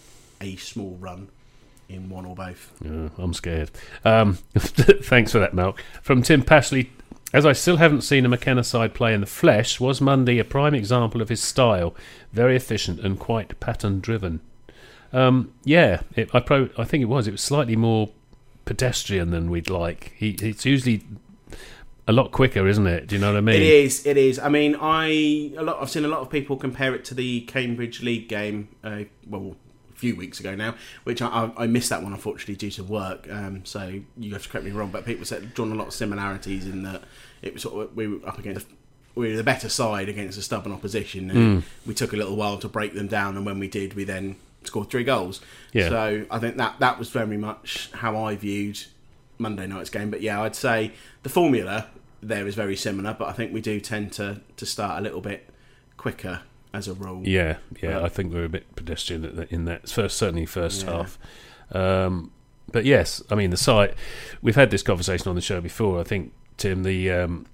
a 0.42 0.56
small 0.58 0.98
run 1.00 1.30
in 1.88 2.10
one 2.10 2.26
or 2.26 2.36
both. 2.36 2.72
Yeah, 2.84 3.10
I'm 3.18 3.34
scared. 3.34 3.72
Um, 4.04 4.40
thanks 4.58 5.32
for 5.32 5.40
that, 5.40 5.54
Mel. 5.54 5.76
From 6.02 6.22
Tim 6.22 6.44
Pashley, 6.44 6.90
as 7.34 7.46
I 7.46 7.54
still 7.54 7.78
haven't 7.78 8.02
seen 8.02 8.26
a 8.26 8.30
McKenna 8.30 8.64
side 8.64 8.94
play 8.94 9.14
in 9.14 9.22
the 9.22 9.28
flesh, 9.28 9.80
was 9.80 10.02
Monday 10.02 10.40
a 10.40 10.44
prime 10.44 10.74
example 10.74 11.22
of 11.22 11.30
his 11.30 11.42
style? 11.42 11.96
Very 12.34 12.56
efficient 12.56 13.00
and 13.00 13.20
quite 13.20 13.60
pattern 13.60 14.00
driven. 14.00 14.42
Um, 15.16 15.54
yeah, 15.64 16.02
it, 16.16 16.30
I 16.36 16.42
pro, 16.42 16.70
I 16.78 16.84
think 16.84 17.02
it 17.02 17.06
was. 17.06 17.28
It 17.28 17.32
was 17.32 17.42
slightly 17.42 17.78
more 17.78 18.10
pedestrian 18.66 19.32
than 19.32 19.50
we'd 19.50 19.70
like. 19.70 20.14
He, 20.18 20.32
it's 20.32 20.66
usually 20.66 21.04
a 22.06 22.12
lot 22.12 22.32
quicker, 22.32 22.68
isn't 22.68 22.86
it? 22.86 23.08
Do 23.08 23.16
you 23.16 23.22
know 23.22 23.32
what 23.32 23.38
I 23.38 23.42
mean? 23.42 23.56
It 23.56 23.62
is. 23.62 24.06
It 24.06 24.18
is. 24.18 24.40
I 24.40 24.50
mean, 24.50 24.76
I 24.80 25.54
a 25.58 25.64
lot. 25.64 25.82
I've 25.82 25.90
seen 25.90 26.04
a 26.04 26.10
lot 26.10 26.20
of 26.20 26.30
people 26.30 26.58
compare 26.58 26.94
it 26.94 27.06
to 27.06 27.14
the 27.14 27.42
Cambridge 27.42 28.02
League 28.04 28.28
game. 28.28 28.68
Uh, 28.84 29.04
well, 29.26 29.56
a 29.90 29.98
few 29.98 30.18
weeks 30.18 30.42
ago 30.42 30.54
now, 30.54 30.76
which 31.06 31.22
I, 31.22 31.28
I, 31.28 31.64
I 31.64 31.68
missed 31.68 31.90
that 31.90 32.04
one 32.04 32.12
unfortunately 32.12 32.58
due 32.58 32.72
to 32.72 32.84
work. 32.84 33.28
Um, 33.32 33.64
so 33.64 34.02
you 34.18 34.34
have 34.34 34.44
to 34.44 34.50
correct 34.50 34.66
me 34.66 34.72
wrong, 34.72 34.90
but 34.90 35.06
people 35.06 35.24
said 35.24 35.54
drawn 35.54 35.72
a 35.72 35.76
lot 35.76 35.88
of 35.88 35.94
similarities 35.94 36.66
in 36.68 36.84
that 36.84 37.04
it 37.42 37.54
was 37.54 37.64
sort 37.64 37.86
of 37.86 37.96
we 37.96 38.08
were 38.08 38.28
up 38.28 38.38
against. 38.38 38.68
We 39.16 39.30
were 39.32 39.38
the 39.38 39.46
better 39.46 39.70
side 39.70 40.10
against 40.10 40.38
a 40.38 40.42
stubborn 40.42 40.74
opposition, 40.74 41.32
and 41.32 41.64
we 41.86 41.94
took 41.94 42.12
a 42.12 42.18
little 42.18 42.36
while 42.36 42.58
to 42.58 42.68
break 42.68 42.94
them 42.94 43.08
down. 43.08 43.38
And 43.38 43.46
when 43.46 43.60
we 43.60 43.70
did, 43.70 43.94
we 43.94 44.04
then 44.04 44.36
scored 44.68 44.90
three 44.90 45.04
goals. 45.04 45.42
Yeah. 45.74 45.90
So 45.90 46.26
I 46.32 46.40
think 46.40 46.58
that 46.58 46.80
that 46.80 47.00
was 47.00 47.10
very 47.10 47.38
much 47.38 47.90
how 47.94 48.18
I 48.24 48.36
viewed 48.36 48.80
Monday 49.38 49.68
night's 49.68 49.90
game. 49.90 50.10
But 50.10 50.22
yeah, 50.22 50.42
I'd 50.42 50.56
say 50.56 50.92
the 51.24 51.30
formula 51.30 51.88
there 52.22 52.48
is 52.48 52.56
very 52.56 52.76
similar, 52.76 53.14
but 53.18 53.28
I 53.28 53.34
think 53.34 53.54
we 53.54 53.62
do 53.62 53.80
tend 53.80 54.12
to, 54.14 54.42
to 54.58 54.66
start 54.66 55.00
a 55.00 55.02
little 55.02 55.22
bit 55.22 55.50
quicker 55.98 56.42
as 56.74 56.88
a 56.88 56.94
rule. 56.94 57.22
Yeah, 57.26 57.58
yeah. 57.82 57.94
But- 58.00 58.04
I 58.06 58.10
think 58.10 58.34
we're 58.34 58.46
a 58.46 58.50
bit 58.50 58.76
pedestrian 58.76 59.48
in 59.50 59.66
that- 59.66 59.90
first, 59.90 60.18
certainly 60.18 60.46
first 60.46 60.86
Yeah. 60.86 60.92
half. 60.92 61.20
Um, 61.72 62.32
but 62.72 62.86
yes, 62.86 63.22
I 63.30 63.36
mean 63.36 63.52
the 63.52 63.58
site. 63.58 63.94
We've 64.42 64.56
had 64.56 64.72
this 64.72 64.82
conversation 64.84 65.28
on 65.30 65.36
the 65.36 65.42
show 65.42 65.62
before. 65.62 66.00
I 66.00 66.04
think 66.04 66.34
Tim, 66.58 66.84
the 66.84 67.12
um, 67.12 67.46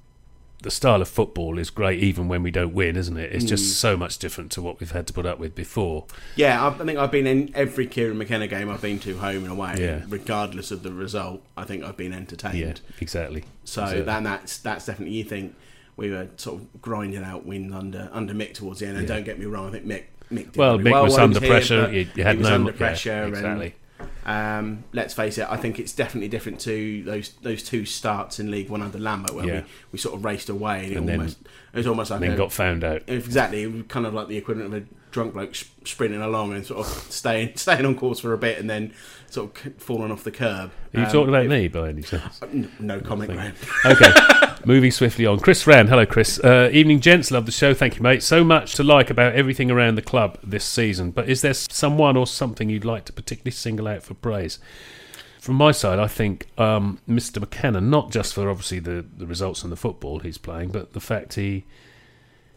the 0.62 0.72
style 0.72 1.01
of 1.01 1.08
football 1.08 1.58
is 1.58 1.70
great, 1.70 2.01
even 2.03 2.27
when 2.27 2.44
we 2.44 2.51
don't 2.51 2.74
win, 2.74 2.96
isn't 2.96 3.18
it? 3.18 3.32
It's 3.34 3.46
Mm. 3.46 3.50
just 3.50 3.80
so 3.80 3.98
much 3.98 4.18
different 4.20 4.51
to 4.53 4.62
what 4.62 4.80
we've 4.80 4.91
had 4.91 5.08
to 5.08 5.13
put 5.13 5.26
up 5.26 5.39
with 5.39 5.56
before. 5.56 6.06
Yeah, 6.36 6.63
I, 6.63 6.69
I 6.69 6.86
think 6.86 6.97
I've 7.00 7.12
been 7.12 7.28
in 7.28 7.52
every 7.56 7.88
Kieran 7.88 8.17
McKenna 8.17 8.47
game 8.47 8.69
I've 8.69 8.82
been 8.82 9.00
to, 9.00 9.17
home 9.17 9.43
and 9.43 9.52
away. 9.52 9.76
Yeah. 9.80 10.02
Regardless 10.08 10.71
of 10.71 10.84
the 10.84 10.91
result, 10.93 11.41
I 11.58 11.63
think 11.63 11.84
I've 11.84 11.97
been 11.97 12.13
entertained. 12.13 12.58
Yeah, 12.58 12.74
exactly. 13.00 13.43
So 13.63 13.82
Exactly. 13.84 14.04
then 14.06 14.24
that's 14.24 14.58
that's 14.60 14.86
definitely 14.86 15.15
you 15.15 15.24
think 15.24 15.56
we 15.97 16.10
were 16.10 16.28
sort 16.38 16.62
of 16.62 16.82
grinding 16.82 17.24
out 17.24 17.45
wins 17.45 17.74
under 17.74 18.10
under 18.12 18.34
Mick 18.34 18.54
towards 18.54 18.80
the 18.80 18.88
end. 18.88 18.97
And 18.97 19.08
Yeah. 19.08 19.15
don't 19.15 19.26
get 19.26 19.39
me 19.39 19.45
wrong, 19.45 19.67
I 19.67 19.71
think 19.71 19.86
Mick 19.86 20.04
Mick 20.32 20.45
did 20.54 20.58
Well, 20.58 20.78
Mick 20.80 21.04
was 21.04 21.17
under 21.17 21.39
here, 21.39 21.50
pressure. 21.50 21.91
You, 21.91 22.08
you 22.15 22.24
had 22.24 22.36
he 22.36 22.39
was 22.39 22.47
no 22.50 22.56
under 22.56 22.71
yeah, 22.71 22.78
pressure. 22.78 23.24
exactly. 23.26 23.65
And 23.65 23.74
um, 24.26 24.84
let's 24.94 25.14
face 25.14 25.38
it, 25.38 25.48
I 25.50 25.58
think 25.58 25.80
it's 25.80 25.94
definitely 25.94 26.28
different 26.30 26.60
to 26.62 27.04
those 27.04 27.30
those 27.42 27.64
two 27.64 27.86
starts 27.86 28.40
in 28.40 28.52
League 28.52 28.70
One 28.70 28.82
under 28.82 29.00
Lambert, 29.00 29.34
where 29.36 29.46
Yeah. 29.46 29.60
we, 29.62 29.66
we 29.94 30.00
sort 30.00 30.16
of 30.16 30.24
raced 30.26 30.50
away, 30.50 30.88
and, 30.88 30.98
And 30.98 31.04
it 31.04 31.08
then- 31.12 31.20
almost 31.20 31.38
it 31.74 31.78
was 31.78 31.88
almost 31.88 32.12
like 32.12 32.18
And 32.22 32.30
then 32.32 32.34
a, 32.34 32.38
got 32.38 32.52
found 32.52 32.84
out. 32.84 33.04
exactly 33.08 33.64
it 33.64 33.72
was 33.72 33.84
kind 33.88 34.06
of 34.06 34.14
like 34.14 34.28
the 34.28 34.38
equivalent 34.38 34.74
of 34.74 34.84
a 34.84 34.86
drunk 35.12 35.34
bloke 35.34 35.50
s- 35.52 35.65
sprinting 35.86 36.21
along 36.21 36.54
and 36.54 36.65
sort 36.65 36.80
of 36.86 36.93
staying 37.12 37.52
staying 37.56 37.86
on 37.86 37.95
course 37.95 38.19
for 38.19 38.34
a 38.34 38.38
bit, 38.38 38.58
and 38.60 38.69
then 38.69 38.93
sort 39.30 39.56
of 39.56 39.63
c- 39.63 39.69
falling 39.78 40.12
off 40.12 40.24
the 40.24 40.32
curb. 40.32 40.71
Are 40.93 41.00
you 41.00 41.06
Um, 41.06 41.12
talking 41.12 41.30
about 41.30 41.45
if- 41.45 41.50
me 41.52 41.67
by 41.67 41.89
any 41.89 42.02
chance? 42.02 42.39
No 42.80 43.00
comment, 43.02 43.32
Graham. 43.32 43.54
Okay, 43.86 44.12
moving 44.65 44.91
swiftly 44.91 45.26
on. 45.26 45.39
Chris 45.39 45.65
Rand, 45.67 45.89
hello, 45.89 46.06
Chris. 46.06 46.39
Uh, 46.43 46.69
evening, 46.74 47.00
gents. 47.00 47.32
Love 47.32 47.45
the 47.45 47.52
show. 47.52 47.74
Thank 47.74 47.95
you, 47.97 48.02
mate. 48.04 48.24
So 48.24 48.43
much 48.43 48.74
to 48.76 48.84
like 48.84 49.10
about 49.10 49.34
everything 49.34 49.69
around 49.71 49.95
the 49.95 50.02
club 50.02 50.38
this 50.43 50.63
season. 50.65 51.12
But 51.12 51.30
is 51.30 51.41
there 51.41 51.54
someone 51.54 52.15
or 52.17 52.28
something 52.28 52.69
you'd 52.69 52.86
like 52.86 53.06
to 53.06 53.13
particularly 53.13 53.52
single 53.52 53.88
out 53.88 54.04
for 54.04 54.13
praise? 54.13 54.60
From 55.39 55.56
my 55.56 55.71
side, 55.71 55.97
I 55.97 56.06
think 56.06 56.47
um, 56.60 57.00
Mr. 57.10 57.39
McKenna, 57.39 57.82
not 57.82 58.12
just 58.12 58.36
for 58.36 58.47
obviously 58.47 58.78
the, 58.78 59.04
the 59.17 59.26
results 59.26 59.63
and 59.63 59.71
the 59.71 59.76
football 59.76 60.19
he's 60.19 60.38
playing, 60.38 60.69
but 60.69 60.93
the 60.93 61.00
fact 61.00 61.34
he 61.34 61.65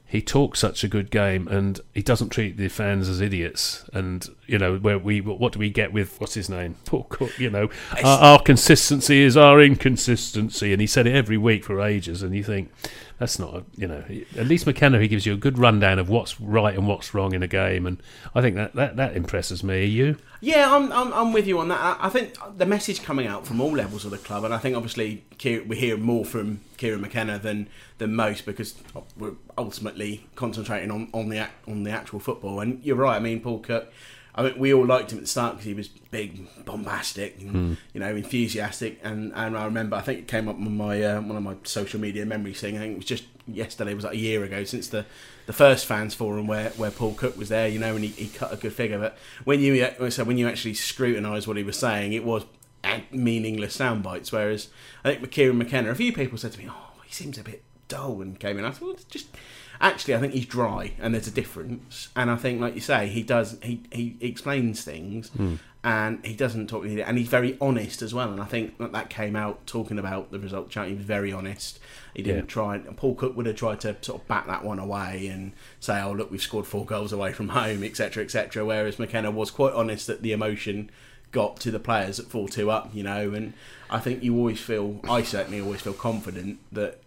he 0.07 0.23
talks 0.23 0.61
such 0.61 0.85
a 0.85 0.88
good 0.88 1.11
game 1.11 1.49
and 1.49 1.81
he 1.93 2.03
doesn't 2.03 2.29
treat 2.29 2.57
the 2.57 2.69
fans 2.69 3.09
as 3.09 3.21
idiots. 3.21 3.88
And 3.93 4.29
you 4.47 4.59
know, 4.59 4.77
where 4.77 4.99
we 4.99 5.21
what 5.21 5.53
do 5.53 5.59
we 5.59 5.71
get 5.71 5.93
with 5.93 6.21
what's 6.21 6.35
his 6.35 6.49
name? 6.49 6.77
Paul 6.85 7.05
Cook. 7.05 7.38
You 7.38 7.51
know, 7.51 7.69
our, 8.05 8.21
our 8.21 8.43
consistency 8.43 9.23
is 9.23 9.37
our 9.37 9.61
inconsistency, 9.61 10.73
and 10.73 10.81
he 10.81 10.87
said 10.87 11.07
it 11.07 11.14
every 11.14 11.38
week 11.38 11.64
for 11.64 11.81
ages. 11.81 12.23
And 12.23 12.35
you 12.35 12.45
think 12.45 12.71
that's 13.19 13.38
not, 13.38 13.55
a, 13.55 13.64
you 13.77 13.87
know, 13.87 14.05
at 14.37 14.47
least 14.47 14.67
McKenna 14.67 15.01
he 15.01 15.09
gives 15.09 15.25
you 15.25 15.33
a 15.33 15.37
good 15.37 15.59
rundown 15.59 15.99
of 15.99 16.09
what's 16.09 16.40
right 16.40 16.77
and 16.77 16.87
what's 16.87 17.14
wrong 17.14 17.33
in 17.33 17.43
a 17.43 17.49
game, 17.49 17.87
and 17.87 18.03
I 18.35 18.40
think 18.40 18.57
that 18.57 18.75
that, 18.75 18.97
that 18.97 19.17
impresses 19.17 19.64
me. 19.64 19.85
You? 19.85 20.17
Yeah, 20.40 20.75
I'm, 20.75 20.93
I'm, 20.93 21.12
I'm 21.12 21.33
with 21.33 21.47
you 21.47 21.59
on 21.59 21.69
that. 21.69 21.81
I, 21.81 22.07
I 22.07 22.09
think 22.09 22.37
the 22.57 22.67
message 22.67 23.03
coming 23.03 23.27
out 23.27 23.47
from 23.47 23.61
all 23.61 23.71
levels 23.71 24.05
of 24.05 24.11
the 24.11 24.19
club, 24.19 24.45
and 24.45 24.53
I 24.53 24.59
think 24.59 24.77
obviously 24.77 25.25
we 25.43 25.77
hear 25.77 25.97
more 25.97 26.25
from 26.25 26.61
Kieran 26.85 27.01
McKenna 27.01 27.38
than 27.38 27.68
than 27.97 28.14
most 28.14 28.44
because 28.44 28.75
we're 29.16 29.37
ultimately 29.57 30.27
concentrating 30.35 30.90
on, 30.90 31.09
on 31.14 31.31
the 31.31 31.49
on 31.66 31.85
the 31.85 31.90
actual 31.90 32.20
football. 32.20 32.61
And 32.61 32.85
you're 32.85 32.97
right. 32.97 33.16
I 33.16 33.20
mean, 33.20 33.40
Paul 33.40 33.61
Cook. 33.61 33.90
I 34.37 34.42
mean, 34.42 34.59
we 34.59 34.75
all 34.75 34.85
liked 34.85 35.12
him 35.12 35.18
at 35.18 35.25
the 35.25 35.29
start 35.29 35.53
because 35.53 35.66
he 35.66 35.75
was 35.75 35.87
big, 35.87 36.49
bombastic, 36.64 37.40
and, 37.40 37.77
you 37.92 38.01
know, 38.01 38.16
enthusiastic. 38.16 38.99
And, 39.05 39.33
and 39.33 39.57
I 39.57 39.64
remember, 39.64 39.94
I 39.94 40.01
think 40.01 40.18
it 40.18 40.27
came 40.27 40.49
up 40.49 40.57
on 40.57 40.77
my 40.77 41.01
uh, 41.01 41.20
one 41.20 41.37
of 41.37 41.42
my 41.44 41.55
social 41.62 42.01
media 42.01 42.27
memories 42.27 42.61
thing. 42.61 42.77
I 42.77 42.81
think 42.81 42.92
it 42.94 42.97
was 42.97 43.05
just 43.05 43.25
yesterday, 43.47 43.92
it 43.92 43.94
was 43.94 44.03
like 44.03 44.14
a 44.14 44.18
year 44.18 44.42
ago 44.42 44.64
since 44.64 44.88
the, 44.88 45.07
the 45.47 45.53
first 45.53 45.87
fans 45.87 46.14
forum 46.14 46.49
where, 46.49 46.70
where 46.70 46.90
Paul 46.90 47.14
Cook 47.14 47.37
was 47.37 47.49
there. 47.49 47.68
You 47.68 47.79
know, 47.79 47.94
and 47.94 48.05
he, 48.05 48.11
he 48.11 48.29
cut 48.29 48.53
a 48.53 48.57
good 48.57 48.73
figure. 48.73 48.99
But 48.99 49.16
when 49.44 49.61
you 49.61 49.88
so 50.11 50.25
when 50.25 50.37
you 50.37 50.49
actually 50.49 50.75
scrutinise 50.75 51.47
what 51.47 51.57
he 51.57 51.62
was 51.62 51.79
saying, 51.79 52.12
it 52.12 52.25
was 52.25 52.44
meaningless 53.13 53.75
sound 53.75 54.03
bites. 54.03 54.33
Whereas 54.33 54.69
I 55.05 55.15
think 55.15 55.31
Kieran 55.31 55.59
McKenna, 55.59 55.91
a 55.91 55.95
few 55.95 56.13
people 56.13 56.39
said 56.39 56.53
to 56.53 56.59
me, 56.59 56.67
"Oh, 56.69 56.93
he 57.05 57.13
seems 57.13 57.39
a 57.39 57.43
bit 57.45 57.63
dull," 57.89 58.21
and 58.23 58.39
came 58.39 58.59
in. 58.59 58.65
I 58.65 58.71
thought, 58.71 58.87
well, 58.87 58.97
just 59.11 59.27
actually, 59.81 60.15
I 60.15 60.19
think 60.21 60.33
he's 60.35 60.47
dry, 60.47 60.93
and 60.99 61.15
there's 61.15 61.27
a 61.27 61.33
difference. 61.33 62.09
And 62.17 62.31
I 62.31 62.37
think, 62.37 62.61
like 62.61 62.75
you 62.75 62.81
say, 62.81 63.09
he 63.09 63.23
does 63.23 63.59
he 63.63 63.83
he 63.93 64.17
explains 64.21 64.83
things, 64.85 65.29
hmm. 65.31 65.57
and 65.83 66.25
he 66.25 66.35
doesn't 66.35 66.69
talk, 66.69 66.85
and 66.87 67.19
he's 67.19 67.29
very 67.29 67.59
honest 67.61 68.01
as 68.03 68.15
well. 68.15 68.31
And 68.33 68.41
I 68.41 68.45
think 68.47 68.79
that, 68.79 68.93
that 68.93 69.11
came 69.11 69.37
out 69.37 69.67
talking 69.67 69.99
about 69.99 70.31
the 70.31 70.39
result 70.39 70.71
chart. 70.71 70.89
He 70.89 70.95
was 70.95 71.05
very 71.05 71.33
honest. 71.33 71.79
He 72.15 72.23
didn't 72.23 72.45
Yeah. 72.45 72.49
try. 72.49 72.77
And 72.77 72.97
Paul 72.97 73.15
Cook 73.17 73.37
would 73.37 73.47
have 73.47 73.57
tried 73.57 73.81
to 73.81 73.97
sort 74.01 74.23
of 74.23 74.29
back 74.29 74.47
that 74.47 74.65
one 74.65 74.79
away 74.79 75.27
and 75.27 75.53
say, 75.81 76.01
"Oh, 76.01 76.13
look, 76.13 76.31
we've 76.31 76.41
scored 76.41 76.67
four 76.67 76.87
goals 76.87 77.13
away 77.13 77.33
from 77.33 77.49
home, 77.51 77.83
etc., 77.83 78.23
etc." 78.23 78.65
Whereas 78.65 78.99
McKenna 78.99 79.31
was 79.31 79.51
quite 79.51 79.75
honest 79.75 80.07
that 80.07 80.23
the 80.23 80.33
emotion 80.33 80.91
got 81.35 81.61
to 81.61 81.70
the 81.70 81.79
players 81.79 82.18
at 82.18 82.27
four 82.27 82.49
two 82.49 82.70
up, 82.70 82.94
you 82.94 83.03
know. 83.03 83.35
And 83.35 83.53
I 83.90 83.99
think 83.99 84.23
you 84.23 84.35
always 84.37 84.61
feel, 84.61 85.01
I 85.05 85.23
certainly 85.23 85.61
always 85.61 85.83
feel 85.83 85.92
confident 85.92 86.61
that 86.73 87.01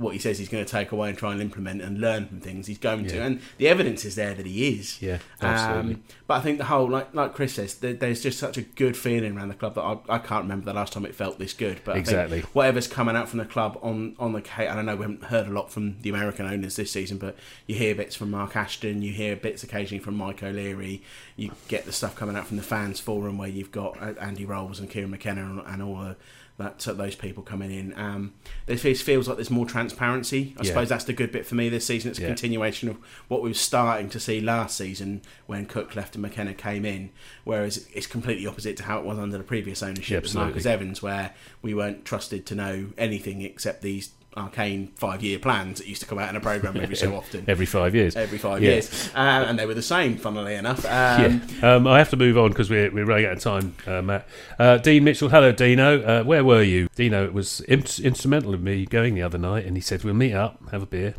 what 0.00 0.14
he 0.14 0.18
says 0.18 0.38
he's 0.38 0.48
going 0.48 0.64
to 0.64 0.70
take 0.70 0.92
away 0.92 1.10
and 1.10 1.18
try 1.18 1.30
and 1.32 1.40
implement 1.42 1.82
and 1.82 2.00
learn 2.00 2.26
from 2.26 2.40
things 2.40 2.66
he's 2.66 2.78
going 2.78 3.06
to, 3.06 3.18
and 3.20 3.40
the 3.58 3.68
evidence 3.68 4.04
is 4.04 4.14
there 4.14 4.32
that 4.34 4.46
he 4.46 4.68
is. 4.78 5.00
Yeah, 5.02 5.18
absolutely. 5.42 5.94
Um, 5.94 6.02
but 6.26 6.34
I 6.34 6.40
think 6.40 6.58
the 6.58 6.64
whole, 6.64 6.88
like 6.88 7.14
like 7.14 7.34
Chris 7.34 7.54
says, 7.54 7.74
there, 7.76 7.92
there's 7.92 8.22
just 8.22 8.38
such 8.38 8.56
a 8.56 8.62
good 8.62 8.96
feeling 8.96 9.36
around 9.36 9.48
the 9.48 9.54
club 9.54 9.74
that 9.74 9.82
I, 9.82 9.98
I 10.08 10.18
can't 10.18 10.44
remember 10.44 10.64
the 10.64 10.72
last 10.72 10.92
time 10.94 11.04
it 11.04 11.14
felt 11.14 11.38
this 11.38 11.52
good. 11.52 11.80
But 11.84 11.92
I 11.92 11.94
think 11.96 12.06
Exactly. 12.08 12.40
whatever's 12.54 12.86
coming 12.88 13.14
out 13.16 13.28
from 13.28 13.38
the 13.40 13.44
club 13.44 13.78
on 13.82 14.16
on 14.18 14.32
the 14.32 14.42
and 14.58 14.78
I 14.78 14.82
know 14.82 14.96
we 14.96 15.02
haven't 15.02 15.24
heard 15.24 15.46
a 15.46 15.50
lot 15.50 15.70
from 15.70 16.00
the 16.00 16.08
American 16.08 16.46
owners 16.46 16.76
this 16.76 16.90
season, 16.92 17.18
but 17.18 17.36
you 17.66 17.74
hear 17.74 17.94
bits 17.94 18.16
from 18.16 18.30
Mark 18.30 18.56
Ashton, 18.56 19.02
you 19.02 19.12
hear 19.12 19.36
bits 19.36 19.62
occasionally 19.62 20.02
from 20.02 20.16
Mike 20.16 20.42
O'Leary, 20.42 21.02
you 21.36 21.52
get 21.68 21.84
the 21.84 21.92
stuff 21.92 22.16
coming 22.16 22.36
out 22.36 22.46
from 22.46 22.56
the 22.56 22.62
fans 22.62 23.00
forum 23.00 23.36
where 23.38 23.48
you've 23.48 23.72
got 23.72 24.00
uh, 24.00 24.14
Andy 24.20 24.44
Rolls 24.46 24.80
and 24.80 24.88
Kieran 24.88 25.10
McKenna 25.10 25.42
and, 25.42 25.60
and 25.66 25.82
all 25.82 25.96
the 25.98 26.16
that 26.60 26.86
uh, 26.86 26.92
those 26.92 27.14
people 27.14 27.42
coming 27.42 27.70
in. 27.70 27.92
Um, 27.98 28.32
this 28.66 28.80
feels, 28.82 29.00
feels 29.02 29.28
like 29.28 29.36
there's 29.36 29.50
more 29.50 29.66
transparency. 29.66 30.54
I 30.56 30.62
Yeah. 30.62 30.68
suppose 30.68 30.88
that's 30.88 31.04
the 31.04 31.12
good 31.12 31.32
bit 31.32 31.44
for 31.46 31.54
me 31.56 31.68
this 31.68 31.84
season. 31.86 32.10
It's 32.10 32.18
a 32.18 32.22
Yeah. 32.22 32.28
continuation 32.28 32.88
of 32.88 32.96
what 33.28 33.42
we 33.42 33.50
were 33.50 33.54
starting 33.54 34.08
to 34.10 34.20
see 34.20 34.40
last 34.40 34.76
season 34.76 35.22
when 35.46 35.66
Cook 35.66 35.96
left 35.96 36.14
and 36.14 36.22
McKenna 36.22 36.54
came 36.54 36.84
in. 36.84 37.10
Whereas 37.44 37.86
it's 37.92 38.06
completely 38.06 38.46
opposite 38.46 38.76
to 38.78 38.84
how 38.84 38.98
it 39.00 39.04
was 39.04 39.18
under 39.18 39.36
the 39.36 39.44
previous 39.44 39.82
ownership 39.82 40.24
Yeah, 40.24 40.28
of. 40.30 40.34
Marcus 40.34 40.66
Evans, 40.66 41.02
where 41.02 41.34
we 41.62 41.74
weren't 41.74 42.04
trusted 42.04 42.46
to 42.46 42.54
know 42.54 42.86
anything 42.96 43.42
except 43.42 43.82
these 43.82 44.10
arcane 44.36 44.88
five-year 44.96 45.38
plans 45.38 45.78
that 45.78 45.86
used 45.88 46.00
to 46.02 46.06
come 46.06 46.18
out 46.18 46.28
in 46.30 46.36
a 46.36 46.40
program 46.40 46.76
every 46.76 46.94
so 46.96 47.14
often. 47.16 47.44
every 47.48 47.66
five 47.66 47.94
years. 47.94 48.14
Every 48.16 48.38
five 48.38 48.62
Yeah. 48.62 48.70
years, 48.72 49.10
uh, 49.14 49.18
and 49.48 49.58
they 49.58 49.66
were 49.66 49.74
the 49.74 49.82
same, 49.82 50.16
funnily 50.16 50.54
enough. 50.54 50.84
Um, 50.84 51.42
yeah. 51.62 51.74
Um, 51.74 51.86
I 51.86 51.98
have 51.98 52.10
to 52.10 52.16
move 52.16 52.38
on 52.38 52.50
because 52.50 52.70
we're, 52.70 52.90
we're 52.92 53.04
running 53.04 53.26
out 53.26 53.32
of 53.32 53.40
time, 53.40 53.74
uh, 53.86 54.02
Matt. 54.02 54.26
Uh, 54.58 54.78
Dean 54.78 55.04
Mitchell, 55.04 55.28
hello, 55.28 55.52
Dino. 55.52 56.00
Uh, 56.02 56.22
where 56.24 56.44
were 56.44 56.62
you? 56.62 56.88
Dino 56.94 57.24
it 57.24 57.32
was 57.32 57.60
in- 57.62 57.84
instrumental 58.02 58.54
in 58.54 58.62
me 58.62 58.86
going 58.86 59.14
the 59.14 59.22
other 59.22 59.38
night, 59.38 59.64
and 59.66 59.76
he 59.76 59.80
said, 59.80 60.04
We'll 60.04 60.14
meet 60.14 60.34
up, 60.34 60.60
have 60.70 60.82
a 60.82 60.86
beer. 60.86 61.14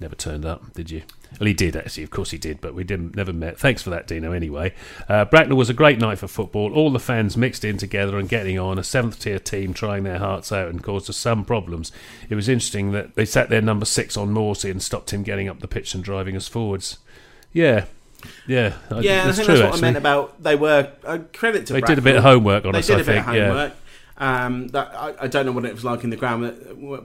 Never 0.00 0.16
turned 0.16 0.44
up, 0.44 0.74
did 0.74 0.90
you? 0.90 1.02
Well, 1.38 1.46
he 1.46 1.54
did, 1.54 1.76
actually. 1.76 2.02
Of 2.02 2.10
course 2.10 2.32
he 2.32 2.38
did, 2.38 2.60
but 2.60 2.74
we 2.74 2.82
didn't 2.82 3.14
never 3.14 3.32
met. 3.32 3.58
Thanks 3.58 3.80
for 3.80 3.90
that, 3.90 4.08
Dino, 4.08 4.32
anyway. 4.32 4.74
Uh, 5.08 5.24
Bracknell 5.24 5.56
was 5.56 5.70
a 5.70 5.74
great 5.74 5.98
night 5.98 6.18
for 6.18 6.26
football. 6.26 6.74
All 6.74 6.90
the 6.90 6.98
fans 6.98 7.36
mixed 7.36 7.64
in 7.64 7.78
together 7.78 8.18
and 8.18 8.28
getting 8.28 8.58
on. 8.58 8.76
A 8.78 8.84
seventh 8.84 9.20
tier 9.20 9.38
team 9.38 9.72
trying 9.72 10.02
their 10.02 10.18
hearts 10.18 10.50
out 10.50 10.68
and 10.68 10.82
caused 10.82 11.08
us 11.08 11.16
some 11.16 11.44
problems. 11.44 11.92
It 12.28 12.34
was 12.34 12.48
interesting 12.48 12.90
that 12.92 13.14
they 13.14 13.24
sat 13.24 13.50
their 13.50 13.62
number 13.62 13.84
six 13.84 14.16
on 14.16 14.34
Morsy 14.34 14.70
and 14.70 14.82
stopped 14.82 15.12
him 15.12 15.22
getting 15.22 15.48
up 15.48 15.60
the 15.60 15.68
pitch 15.68 15.94
and 15.94 16.02
driving 16.02 16.36
us 16.36 16.48
forwards. 16.48 16.98
Yeah. 17.52 17.86
Yeah, 18.46 18.74
yeah, 19.00 19.22
I 19.22 19.26
that's 19.26 19.36
think 19.36 19.46
true. 19.46 19.58
that's 19.58 19.60
what 19.60 19.74
actually. 19.74 19.78
I 19.78 19.80
meant 19.80 19.96
about 19.98 20.42
they 20.42 20.56
were 20.56 20.90
uh, 21.04 21.18
credit 21.34 21.66
to. 21.66 21.74
They 21.74 21.82
did 21.82 21.98
a 21.98 22.02
bit 22.02 22.16
of 22.16 22.22
homework 22.22 22.64
on 22.64 22.72
They 22.72 22.78
us, 22.78 22.86
did 22.86 22.96
I 22.96 23.00
a 23.00 23.04
bit 23.04 23.06
think. 23.06 23.26
of 23.28 23.34
yeah. 23.34 23.48
homework. 23.48 23.72
Um, 24.16 24.68
that 24.68 24.94
I, 24.94 25.14
I 25.20 25.26
don't 25.26 25.44
know 25.44 25.52
what 25.52 25.66
it 25.66 25.74
was 25.74 25.84
like 25.84 26.04
in 26.04 26.10
the 26.10 26.16
ground. 26.16 26.44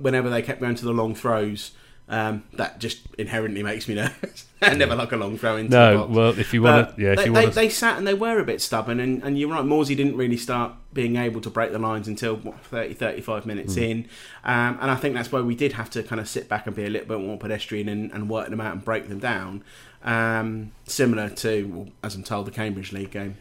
Whenever 0.01 0.29
they 0.29 0.41
kept 0.41 0.61
going 0.61 0.75
to 0.75 0.85
the 0.85 0.93
long 0.93 1.15
throws, 1.15 1.71
um, 2.09 2.43
that 2.53 2.79
just 2.79 3.01
inherently 3.17 3.63
makes 3.63 3.87
me 3.87 3.95
nervous. 4.03 4.45
I 4.61 4.73
never 4.73 4.95
like 4.95 5.11
a 5.11 5.15
long 5.15 5.37
throw 5.37 5.55
into 5.55 5.69
the 5.69 5.91
No, 5.93 6.05
well, 6.07 6.37
if 6.37 6.53
you 6.53 6.61
want 6.63 6.95
to, 6.95 7.01
yeah, 7.01 7.11
if 7.11 7.17
they, 7.19 7.25
you 7.25 7.33
want 7.33 7.47
to, 7.49 7.55
they 7.55 7.69
sat 7.69 7.97
and 7.97 8.05
they 8.05 8.13
were 8.13 8.39
a 8.39 8.43
bit 8.43 8.61
stubborn, 8.61 8.99
and, 8.99 9.23
and 9.23 9.39
you're 9.39 9.49
right. 9.49 9.63
Morsy 9.63 9.95
didn't 9.95 10.17
really 10.17 10.35
start 10.35 10.73
being 10.93 11.15
able 11.15 11.39
to 11.41 11.49
break 11.49 11.71
the 11.71 11.79
lines 11.79 12.07
until 12.07 12.35
what, 12.35 12.59
30, 12.65 12.95
35 12.95 13.45
minutes 13.45 13.75
Hmm. 13.75 13.81
in, 13.83 13.97
um, 14.43 14.77
and 14.81 14.91
I 14.91 14.95
think 14.95 15.15
that's 15.15 15.31
where 15.31 15.43
we 15.43 15.55
did 15.55 15.73
have 15.73 15.89
to 15.91 16.03
kind 16.03 16.19
of 16.19 16.27
sit 16.27 16.49
back 16.49 16.67
and 16.67 16.75
be 16.75 16.83
a 16.83 16.89
little 16.89 17.07
bit 17.07 17.19
more 17.25 17.37
pedestrian 17.37 17.87
and, 17.87 18.11
and 18.11 18.27
work 18.29 18.49
them 18.49 18.59
out 18.59 18.73
and 18.73 18.83
break 18.83 19.07
them 19.07 19.19
down, 19.19 19.63
um, 20.03 20.71
similar 20.85 21.29
to, 21.29 21.67
well, 21.73 21.87
as 22.03 22.15
I'm 22.15 22.23
told, 22.23 22.47
the 22.47 22.51
Cambridge 22.51 22.91
League 22.91 23.11
game 23.11 23.37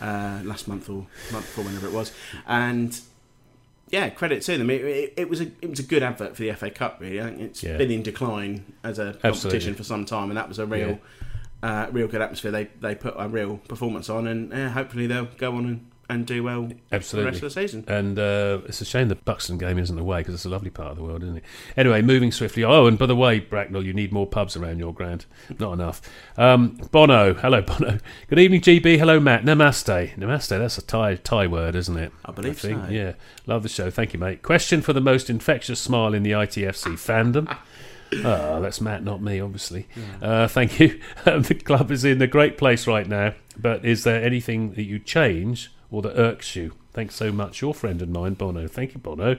uh, 0.00 0.40
last 0.44 0.68
month 0.68 0.88
or 0.88 1.06
month 1.32 1.46
before, 1.46 1.64
whenever 1.64 1.86
it 1.86 1.92
was, 1.92 2.12
and 2.46 2.98
yeah, 3.92 4.08
credit 4.08 4.42
to 4.42 4.58
them. 4.58 4.70
It, 4.70 4.80
it, 4.84 5.14
it 5.18 5.28
was 5.28 5.40
a 5.40 5.48
it 5.60 5.70
was 5.70 5.78
a 5.78 5.82
good 5.84 6.02
advert 6.02 6.34
for 6.34 6.42
the 6.42 6.52
FA 6.54 6.70
Cup. 6.70 6.98
Really, 7.00 7.20
I 7.20 7.24
think 7.26 7.40
it's 7.42 7.62
Yeah. 7.62 7.76
been 7.76 7.90
in 7.90 8.02
decline 8.02 8.72
as 8.82 8.98
a 8.98 9.08
Absolutely. 9.22 9.30
competition 9.30 9.74
for 9.74 9.84
some 9.84 10.04
time, 10.06 10.30
and 10.30 10.36
that 10.36 10.48
was 10.48 10.58
a 10.58 10.66
real, 10.66 10.98
uh, 11.62 11.86
real 11.92 12.08
good 12.08 12.22
atmosphere. 12.22 12.50
They 12.50 12.68
they 12.80 12.94
put 12.94 13.14
a 13.16 13.28
real 13.28 13.58
performance 13.68 14.08
on, 14.08 14.26
and 14.26 14.52
uh, 14.52 14.70
hopefully 14.70 15.06
they'll 15.06 15.28
go 15.38 15.54
on 15.56 15.66
and, 15.66 15.86
and 16.12 16.26
do 16.26 16.42
well 16.42 16.68
for 16.90 17.16
the 17.16 17.24
rest 17.24 17.36
of 17.36 17.42
the 17.42 17.50
season. 17.50 17.84
And 17.88 18.18
uh, 18.18 18.60
it's 18.66 18.80
a 18.80 18.84
shame 18.84 19.08
the 19.08 19.14
Buxton 19.14 19.58
game 19.58 19.78
isn't 19.78 19.98
away 19.98 20.20
because 20.20 20.34
it's 20.34 20.44
a 20.44 20.48
lovely 20.48 20.70
part 20.70 20.90
of 20.90 20.96
the 20.96 21.02
world, 21.02 21.22
isn't 21.22 21.38
it? 21.38 21.44
Anyway, 21.76 22.02
moving 22.02 22.30
swiftly. 22.30 22.64
Oh, 22.64 22.86
and 22.86 22.98
by 22.98 23.06
the 23.06 23.16
way, 23.16 23.40
Bracknell, 23.40 23.84
you 23.84 23.92
need 23.92 24.12
more 24.12 24.26
pubs 24.26 24.56
around 24.56 24.78
your 24.78 24.92
ground. 24.92 25.26
Not 25.58 25.72
enough. 25.72 26.02
Um, 26.36 26.78
Bono, 26.90 27.34
hello, 27.34 27.62
Bono. 27.62 27.98
Good 28.28 28.38
evening, 28.38 28.60
GB. 28.60 28.98
Hello, 28.98 29.18
Matt. 29.18 29.44
Namaste. 29.44 30.16
Namaste. 30.16 30.58
That's 30.58 30.78
a 30.78 30.82
Thai 30.82 31.16
Thai 31.16 31.46
word, 31.46 31.74
isn't 31.74 31.96
it? 31.96 32.12
I 32.24 32.32
believe 32.32 32.60
so. 32.60 32.86
Yeah, 32.90 33.14
love 33.46 33.62
the 33.62 33.68
show. 33.68 33.90
Thank 33.90 34.12
you, 34.12 34.18
mate. 34.18 34.42
Question 34.42 34.82
for 34.82 34.92
the 34.92 35.00
most 35.00 35.30
infectious 35.30 35.80
smile 35.80 36.14
in 36.14 36.22
the 36.22 36.32
ITFC 36.32 36.92
fandom. 36.94 37.56
Oh, 38.24 38.60
that's 38.60 38.80
Matt, 38.80 39.02
not 39.02 39.22
me, 39.22 39.40
obviously. 39.40 39.88
Uh, 40.20 40.46
thank 40.48 40.78
you. 40.78 41.00
the 41.24 41.60
club 41.64 41.90
is 41.90 42.04
in 42.04 42.20
a 42.20 42.26
great 42.26 42.58
place 42.58 42.86
right 42.86 43.06
now, 43.06 43.34
but 43.56 43.84
is 43.84 44.04
there 44.04 44.22
anything 44.22 44.72
that 44.72 44.82
you 44.82 44.98
change 44.98 45.72
or 45.92 46.02
that 46.02 46.18
irks 46.18 46.56
you? 46.56 46.72
Thanks 46.92 47.14
so 47.14 47.32
much. 47.32 47.62
Your 47.62 47.72
friend 47.72 48.02
and 48.02 48.12
mine, 48.12 48.34
Bono. 48.34 48.66
Thank 48.66 48.94
you, 48.94 49.00
Bono. 49.00 49.38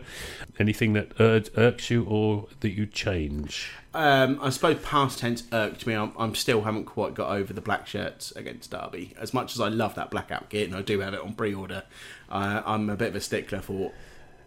Anything 0.58 0.94
that 0.94 1.12
ir- 1.20 1.44
irks 1.56 1.90
you 1.90 2.04
or 2.06 2.48
that 2.62 2.70
you 2.70 2.86
change? 2.86 3.72
Um, 3.94 4.40
I 4.42 4.50
suppose 4.50 4.80
past 4.82 5.20
tense 5.20 5.44
irked 5.52 5.86
me. 5.86 5.94
I'm, 5.94 6.14
I'm 6.18 6.34
still 6.34 6.62
haven't 6.64 6.86
quite 6.86 7.14
got 7.14 7.30
over 7.30 7.54
the 7.54 7.62
black 7.62 7.86
shirts 7.86 8.32
against 8.32 8.72
Derby. 8.72 9.14
As 9.20 9.34
much 9.34 9.54
as 9.54 9.62
I 9.62 9.68
love 9.68 9.94
that 9.96 10.10
blackout 10.10 10.50
kit, 10.50 10.68
and 10.68 10.76
I 10.76 10.82
do 10.82 11.00
have 11.02 11.14
it 11.14 11.20
on 11.20 11.34
pre-order, 11.34 11.84
uh, 12.30 12.64
I'm 12.66 12.90
a 12.90 12.96
bit 12.96 13.10
of 13.10 13.16
a 13.16 13.22
stickler 13.22 13.62
for 13.62 13.92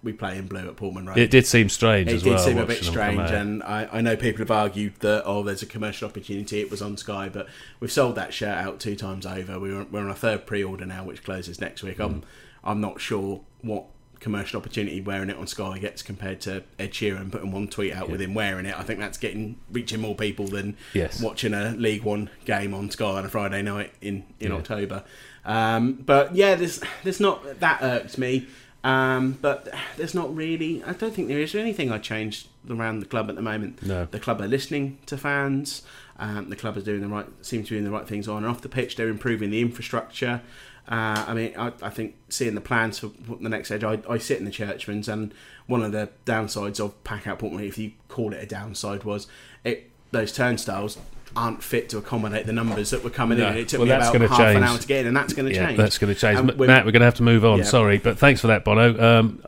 we 0.07 0.15
play 0.15 0.39
in 0.39 0.47
blue 0.47 0.67
at 0.67 0.77
Portman 0.77 1.05
Road. 1.07 1.19
It 1.19 1.31
did 1.31 1.47
seem 1.47 1.69
strange 1.69 2.09
It 2.11 2.23
did 2.23 2.31
well. 2.33 2.39
seem 2.39 2.57
a 2.57 2.65
bit 2.65 2.79
watching 2.79 2.95
them 2.95 3.17
come 3.17 3.27
strange, 3.27 3.31
and 3.33 3.63
I, 3.63 3.89
I 3.93 4.01
know 4.01 4.17
people 4.17 4.39
have 4.39 4.51
argued 4.51 4.95
that 5.01 5.25
oh, 5.27 5.43
there's 5.43 5.63
a 5.63 5.67
commercial 5.67 6.09
opportunity. 6.09 6.61
It 6.61 6.71
was 6.71 6.81
on 6.81 6.97
Sky, 6.97 7.29
but 7.29 7.47
we've 7.81 7.93
sold 7.93 8.15
that 8.15 8.33
shirt 8.33 8.57
out 8.57 8.81
two 8.81 8.97
times 8.97 9.27
over. 9.27 9.61
We're 9.61 9.85
we're 9.85 10.01
on 10.01 10.11
a 10.11 10.15
third 10.15 10.47
pre-order 10.47 10.87
now, 10.87 11.05
which 11.05 11.23
closes 11.23 11.61
next 11.61 11.83
week. 11.83 11.99
Mm. 11.99 12.05
I'm 12.07 12.23
I'm 12.65 12.81
not 12.81 13.01
sure 13.01 13.43
what 13.61 13.85
commercial 14.19 14.59
opportunity 14.59 15.01
wearing 15.01 15.29
it 15.29 15.37
on 15.37 15.47
Sky 15.47 15.79
gets 15.79 16.01
compared 16.03 16.41
to 16.41 16.63
Ed 16.79 16.91
Sheeran 16.93 17.31
putting 17.31 17.53
one 17.53 17.69
tweet 17.69 17.93
out 17.93 18.09
with 18.09 18.21
him 18.21 18.33
wearing 18.33 18.65
it. 18.65 18.77
I 18.79 18.83
think 18.83 18.99
that's 18.99 19.19
getting 19.19 19.59
reaching 19.71 20.01
more 20.01 20.15
people 20.15 20.47
than 20.47 20.77
Yes. 20.95 21.21
watching 21.21 21.53
a 21.53 21.73
League 21.73 22.03
One 22.03 22.31
game 22.47 22.73
on 22.73 22.91
Sky 22.91 23.05
on 23.05 23.25
a 23.27 23.29
Friday 23.29 23.61
night 23.63 23.93
in 24.01 24.25
in 24.41 24.53
Yeah. 24.53 24.57
October. 24.59 25.05
Um, 25.45 25.93
but 25.95 26.35
yeah, 26.35 26.55
there's 26.55 26.81
there's 27.05 27.21
not 27.21 27.61
that 27.61 27.81
irks 27.83 28.17
me. 28.19 28.47
Um, 28.87 29.37
but 29.43 29.69
there's 29.97 30.15
not 30.15 30.35
really. 30.35 30.81
I 30.85 30.93
don't 30.93 31.13
think 31.13 31.27
there 31.27 31.41
is 31.41 31.57
anything 31.57 31.91
I 31.91 31.99
changed 31.99 32.47
around 32.71 33.01
the 33.01 33.07
club 33.07 33.29
at 33.29 33.35
the 33.35 33.43
moment. 33.43 33.83
No. 33.83 34.05
The 34.05 34.21
club 34.21 34.41
are 34.41 34.47
listening 34.47 34.99
to 35.07 35.19
fans. 35.19 35.83
Um, 36.21 36.51
the 36.51 36.57
club 36.57 36.77
is 36.77 36.85
doing 36.85 37.01
the 37.01 37.09
right, 37.09 37.27
seem 37.43 37.65
to 37.65 37.71
be 37.71 37.75
doing 37.75 37.85
the 37.85 37.91
right 37.91 38.07
things 38.07 38.29
on 38.29 38.39
and 38.39 38.47
off 38.47 38.61
the 38.61 38.69
pitch. 38.69 38.95
They're 38.95 39.09
improving 39.09 39.51
the 39.51 39.61
infrastructure. 39.61 40.41
Uh, 40.89 41.25
I 41.27 41.35
mean, 41.35 41.53
I, 41.59 41.73
I 41.83 41.91
think 41.91 42.15
seeing 42.29 42.55
the 42.55 42.61
plans 42.61 43.01
for 43.01 43.11
the 43.41 43.49
next 43.49 43.73
edge, 43.73 43.83
I, 43.83 43.99
I 44.09 44.19
sit 44.19 44.39
in 44.39 44.45
the 44.45 44.53
Churchmans, 44.53 45.13
and 45.13 45.35
one 45.67 45.83
of 45.83 45.91
the 45.91 46.11
downsides 46.25 46.79
of 46.79 47.03
pack 47.03 47.27
out 47.27 47.41
Portman, 47.41 47.65
if 47.65 47.77
you 47.79 47.91
call 48.07 48.33
it 48.33 48.41
a 48.41 48.47
downside, 48.47 49.03
was 49.03 49.27
it 49.65 49.91
those 50.13 50.31
turnstiles 50.33 50.97
aren't 51.37 51.63
fit 51.63 51.89
to 51.91 51.99
accommodate 51.99 52.47
the 52.47 52.53
numbers 52.53 52.91
that 52.91 53.05
were 53.05 53.11
coming 53.11 53.39
No. 53.39 53.49
in. 53.49 53.59
It 53.59 53.69
took 53.69 53.79
Well, 53.81 53.87
me 53.87 53.93
about 53.95 54.15
half 54.31 54.57
an 54.57 54.63
hour 54.65 54.79
to 54.79 54.87
get 54.87 55.01
in, 55.01 55.07
and 55.09 55.17
that's 55.17 55.35
going 55.35 55.49
to 55.49 55.55
yeah, 55.55 55.67
change. 55.67 55.77
that's 55.79 55.99
going 55.99 56.13
to 56.13 56.19
change. 56.19 56.39
And 56.39 56.51
M- 56.51 56.57
when- 56.57 56.67
Matt, 56.69 56.85
we're 56.87 56.93
going 56.93 57.01
to 57.01 57.07
have 57.07 57.15
to 57.17 57.23
move 57.23 57.45
on. 57.45 57.59
Yeah. 57.59 57.65
Sorry, 57.65 57.99
but 57.99 58.19
thanks 58.19 58.41
for 58.41 58.47
that, 58.49 58.65
Bono. 58.65 58.99
Um, 58.99 59.43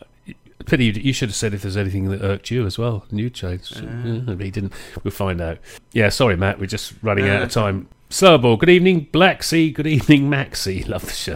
pity 0.67 0.85
you, 0.87 0.93
you 0.93 1.13
should 1.15 1.31
have 1.31 1.37
said 1.37 1.55
if 1.55 1.63
there's 1.63 1.77
anything 1.79 2.11
that 2.11 2.21
irked 2.23 2.51
you 2.51 2.67
as 2.67 2.79
well, 2.79 3.07
and 3.11 3.19
you 3.19 3.31
changed. 3.31 3.81
Yeah, 3.81 4.35
he 4.39 4.51
didn't. 4.51 4.73
We'll 5.03 5.11
find 5.13 5.41
out. 5.41 5.59
Yeah, 5.93 6.11
sorry, 6.11 6.37
Matt. 6.37 6.61
We're 6.61 6.67
just 6.67 6.93
running 7.03 7.25
No, 7.27 7.37
out 7.37 7.43
of 7.43 7.51
time. 7.51 7.89
Slowball. 8.11 8.59
Good 8.59 8.71
evening, 8.71 9.09
Black 9.13 9.43
Sea. 9.43 9.71
Good 9.71 9.87
evening, 9.87 10.31
Maxi. 10.31 10.87
Love 10.89 11.05
the 11.07 11.13
show. 11.13 11.35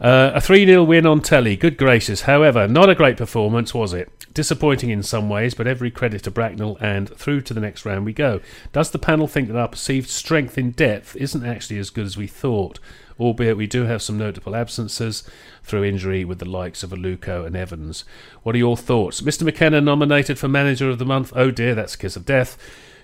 Uh, 0.00 0.32
a 0.34 0.40
3 0.40 0.66
0 0.66 0.82
win 0.84 1.06
on 1.06 1.20
telly. 1.20 1.56
Good 1.56 1.76
gracious. 1.76 2.22
However, 2.22 2.66
not 2.66 2.88
a 2.88 2.94
great 2.94 3.16
performance, 3.16 3.72
was 3.72 3.92
it? 3.92 4.10
Disappointing 4.34 4.90
in 4.90 5.02
some 5.02 5.28
ways, 5.28 5.52
but 5.52 5.66
every 5.66 5.90
credit 5.90 6.22
to 6.22 6.30
Bracknell 6.30 6.78
and 6.80 7.14
through 7.16 7.42
to 7.42 7.54
the 7.54 7.60
next 7.60 7.84
round 7.84 8.04
we 8.04 8.12
go. 8.12 8.40
Does 8.72 8.90
the 8.90 8.98
panel 8.98 9.26
think 9.26 9.48
that 9.48 9.58
our 9.58 9.68
perceived 9.68 10.08
strength 10.08 10.56
in 10.56 10.70
depth 10.70 11.14
isn't 11.16 11.44
actually 11.44 11.78
as 11.78 11.90
good 11.90 12.06
as 12.06 12.16
we 12.16 12.26
thought? 12.26 12.78
Albeit 13.20 13.56
we 13.56 13.66
do 13.66 13.84
have 13.84 14.00
some 14.00 14.16
notable 14.16 14.56
absences 14.56 15.22
through 15.62 15.84
injury 15.84 16.24
with 16.24 16.38
the 16.38 16.48
likes 16.48 16.82
of 16.82 16.90
Aluko 16.90 17.46
and 17.46 17.54
Evans. 17.54 18.04
What 18.42 18.54
are 18.54 18.58
your 18.58 18.76
thoughts? 18.76 19.20
Mr. 19.20 19.42
McKenna 19.42 19.80
nominated 19.80 20.38
for 20.38 20.48
Manager 20.48 20.88
of 20.88 20.98
the 20.98 21.04
Month. 21.04 21.32
Oh 21.36 21.50
dear, 21.50 21.74
that's 21.74 21.94
a 21.94 21.98
kiss 21.98 22.16
of 22.16 22.24
death. 22.24 22.56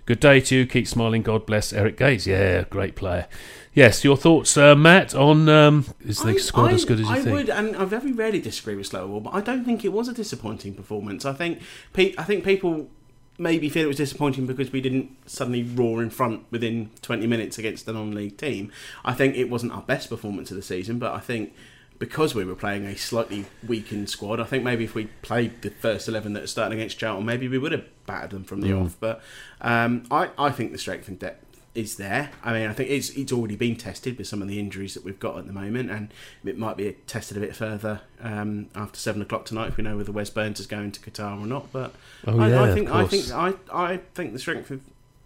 Good 0.08 0.20
day 0.20 0.40
to 0.40 0.56
you. 0.56 0.66
Keep 0.66 0.88
smiling. 0.88 1.20
God 1.20 1.44
bless 1.44 1.70
Eric 1.70 1.98
Gates. 1.98 2.26
Yeah, 2.26 2.64
great 2.70 2.96
player. 2.96 3.26
Yes, 3.74 4.02
your 4.04 4.16
thoughts, 4.16 4.56
uh, 4.56 4.74
Matt, 4.74 5.14
on 5.14 5.50
um, 5.50 5.84
is 6.00 6.20
the 6.22 6.30
I- 6.30 6.36
squad 6.38 6.70
I- 6.70 6.72
as 6.76 6.86
good 6.86 6.98
as 6.98 7.04
you 7.06 7.12
I 7.12 7.16
think? 7.16 7.28
I 7.28 7.32
would, 7.32 7.50
and 7.50 7.76
I 7.76 7.84
very 7.84 8.12
rarely 8.12 8.40
disagree 8.40 8.74
with 8.74 8.88
Slowball, 8.90 9.22
but 9.24 9.34
I 9.34 9.42
don't 9.42 9.66
think 9.66 9.84
it 9.84 9.92
was 9.92 10.08
a 10.08 10.14
disappointing 10.14 10.72
performance. 10.72 11.26
I 11.26 11.34
think, 11.34 11.60
pe- 11.92 12.14
I 12.16 12.22
think 12.24 12.42
people 12.42 12.88
maybe 13.36 13.68
feel 13.68 13.84
it 13.84 13.88
was 13.88 13.98
disappointing 13.98 14.46
because 14.46 14.72
we 14.72 14.80
didn't 14.80 15.10
suddenly 15.26 15.62
roar 15.62 16.02
in 16.02 16.08
front 16.08 16.46
within 16.50 16.88
20 17.02 17.26
minutes 17.26 17.58
against 17.58 17.86
a 17.86 17.92
non-league 17.92 18.38
team. 18.38 18.72
I 19.04 19.12
think 19.12 19.36
it 19.36 19.50
wasn't 19.50 19.72
our 19.72 19.82
best 19.82 20.08
performance 20.08 20.50
of 20.50 20.56
the 20.56 20.62
season, 20.62 20.98
but 20.98 21.12
I 21.12 21.20
think 21.20 21.52
because 21.98 22.34
we 22.34 22.44
were 22.44 22.54
playing 22.54 22.84
a 22.84 22.96
slightly 22.96 23.46
weakened 23.66 24.08
squad, 24.08 24.38
I 24.40 24.44
think 24.44 24.62
maybe 24.64 24.84
if 24.84 24.94
we 24.94 25.06
played 25.22 25.62
the 25.62 25.70
first 25.70 26.06
11 26.08 26.32
that 26.34 26.44
are 26.44 26.46
starting 26.46 26.78
against 26.78 26.98
Charlton, 26.98 27.24
maybe 27.26 27.48
we 27.48 27.58
would 27.58 27.72
have 27.72 27.84
battered 28.06 28.30
them 28.30 28.44
from 28.44 28.60
the 28.60 28.68
Mm. 28.68 28.84
off. 28.86 28.96
But 29.00 29.20
um, 29.60 30.04
I, 30.10 30.30
I 30.38 30.50
think 30.50 30.72
the 30.72 30.78
strength 30.78 31.08
and 31.08 31.18
depth 31.18 31.44
is 31.74 31.96
there. 31.96 32.30
I 32.42 32.52
mean, 32.52 32.68
I 32.68 32.72
think 32.72 32.90
it's 32.90 33.10
it's 33.10 33.32
already 33.32 33.54
been 33.56 33.76
tested 33.76 34.16
with 34.18 34.26
some 34.26 34.42
of 34.42 34.48
the 34.48 34.58
injuries 34.58 34.94
that 34.94 35.04
we've 35.04 35.20
got 35.20 35.38
at 35.38 35.46
the 35.46 35.52
moment, 35.52 35.90
and 35.90 36.12
it 36.44 36.58
might 36.58 36.76
be 36.76 36.92
tested 37.06 37.36
a 37.36 37.40
bit 37.40 37.54
further 37.54 38.00
um, 38.20 38.68
after 38.74 38.98
seven 38.98 39.20
o'clock 39.22 39.44
tonight 39.44 39.68
if 39.68 39.76
we 39.76 39.84
know 39.84 39.96
whether 39.96 40.10
Wes 40.10 40.30
Burns 40.30 40.58
is 40.60 40.66
going 40.66 40.90
to 40.92 41.00
Qatar 41.00 41.38
or 41.40 41.46
not. 41.46 41.70
But 41.72 41.94
Oh, 42.26 42.38
I, 42.40 42.48
yeah, 42.48 42.62
I 42.62 42.74
think 42.74 42.90
I 42.90 43.06
think 43.06 43.30
I, 43.32 43.54
I 43.72 43.96
think 44.14 44.32
the 44.32 44.38
strength 44.40 44.70
of 44.70 44.80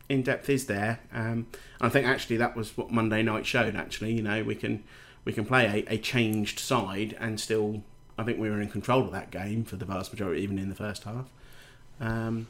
in 0.09 0.23
depth 0.23 0.51
is 0.51 0.67
there. 0.67 1.01
Um, 1.15 1.47
I 1.81 1.89
think 1.89 2.07
actually 2.07 2.37
that 2.39 2.55
was 2.57 2.77
what 2.77 2.91
Monday 2.91 3.23
night 3.23 3.47
showed. 3.47 3.75
Actually, 3.77 4.13
you 4.15 4.23
know, 4.23 4.43
we 4.43 4.55
can 4.55 4.83
we 5.25 5.33
can 5.33 5.45
play 5.45 5.85
a, 5.89 5.95
a 5.95 5.99
changed 5.99 6.59
side 6.59 7.17
and 7.21 7.39
still 7.41 7.83
I 8.19 8.25
think 8.25 8.39
we 8.39 8.51
were 8.51 8.61
in 8.61 8.69
control 8.69 9.03
of 9.05 9.13
that 9.13 9.31
game 9.31 9.65
for 9.65 9.77
the 9.77 9.85
vast 9.85 10.13
majority, 10.13 10.43
even 10.43 10.59
in 10.59 10.69
the 10.69 10.75
first 10.75 11.05
half. 11.05 11.27
Um, 12.01 12.47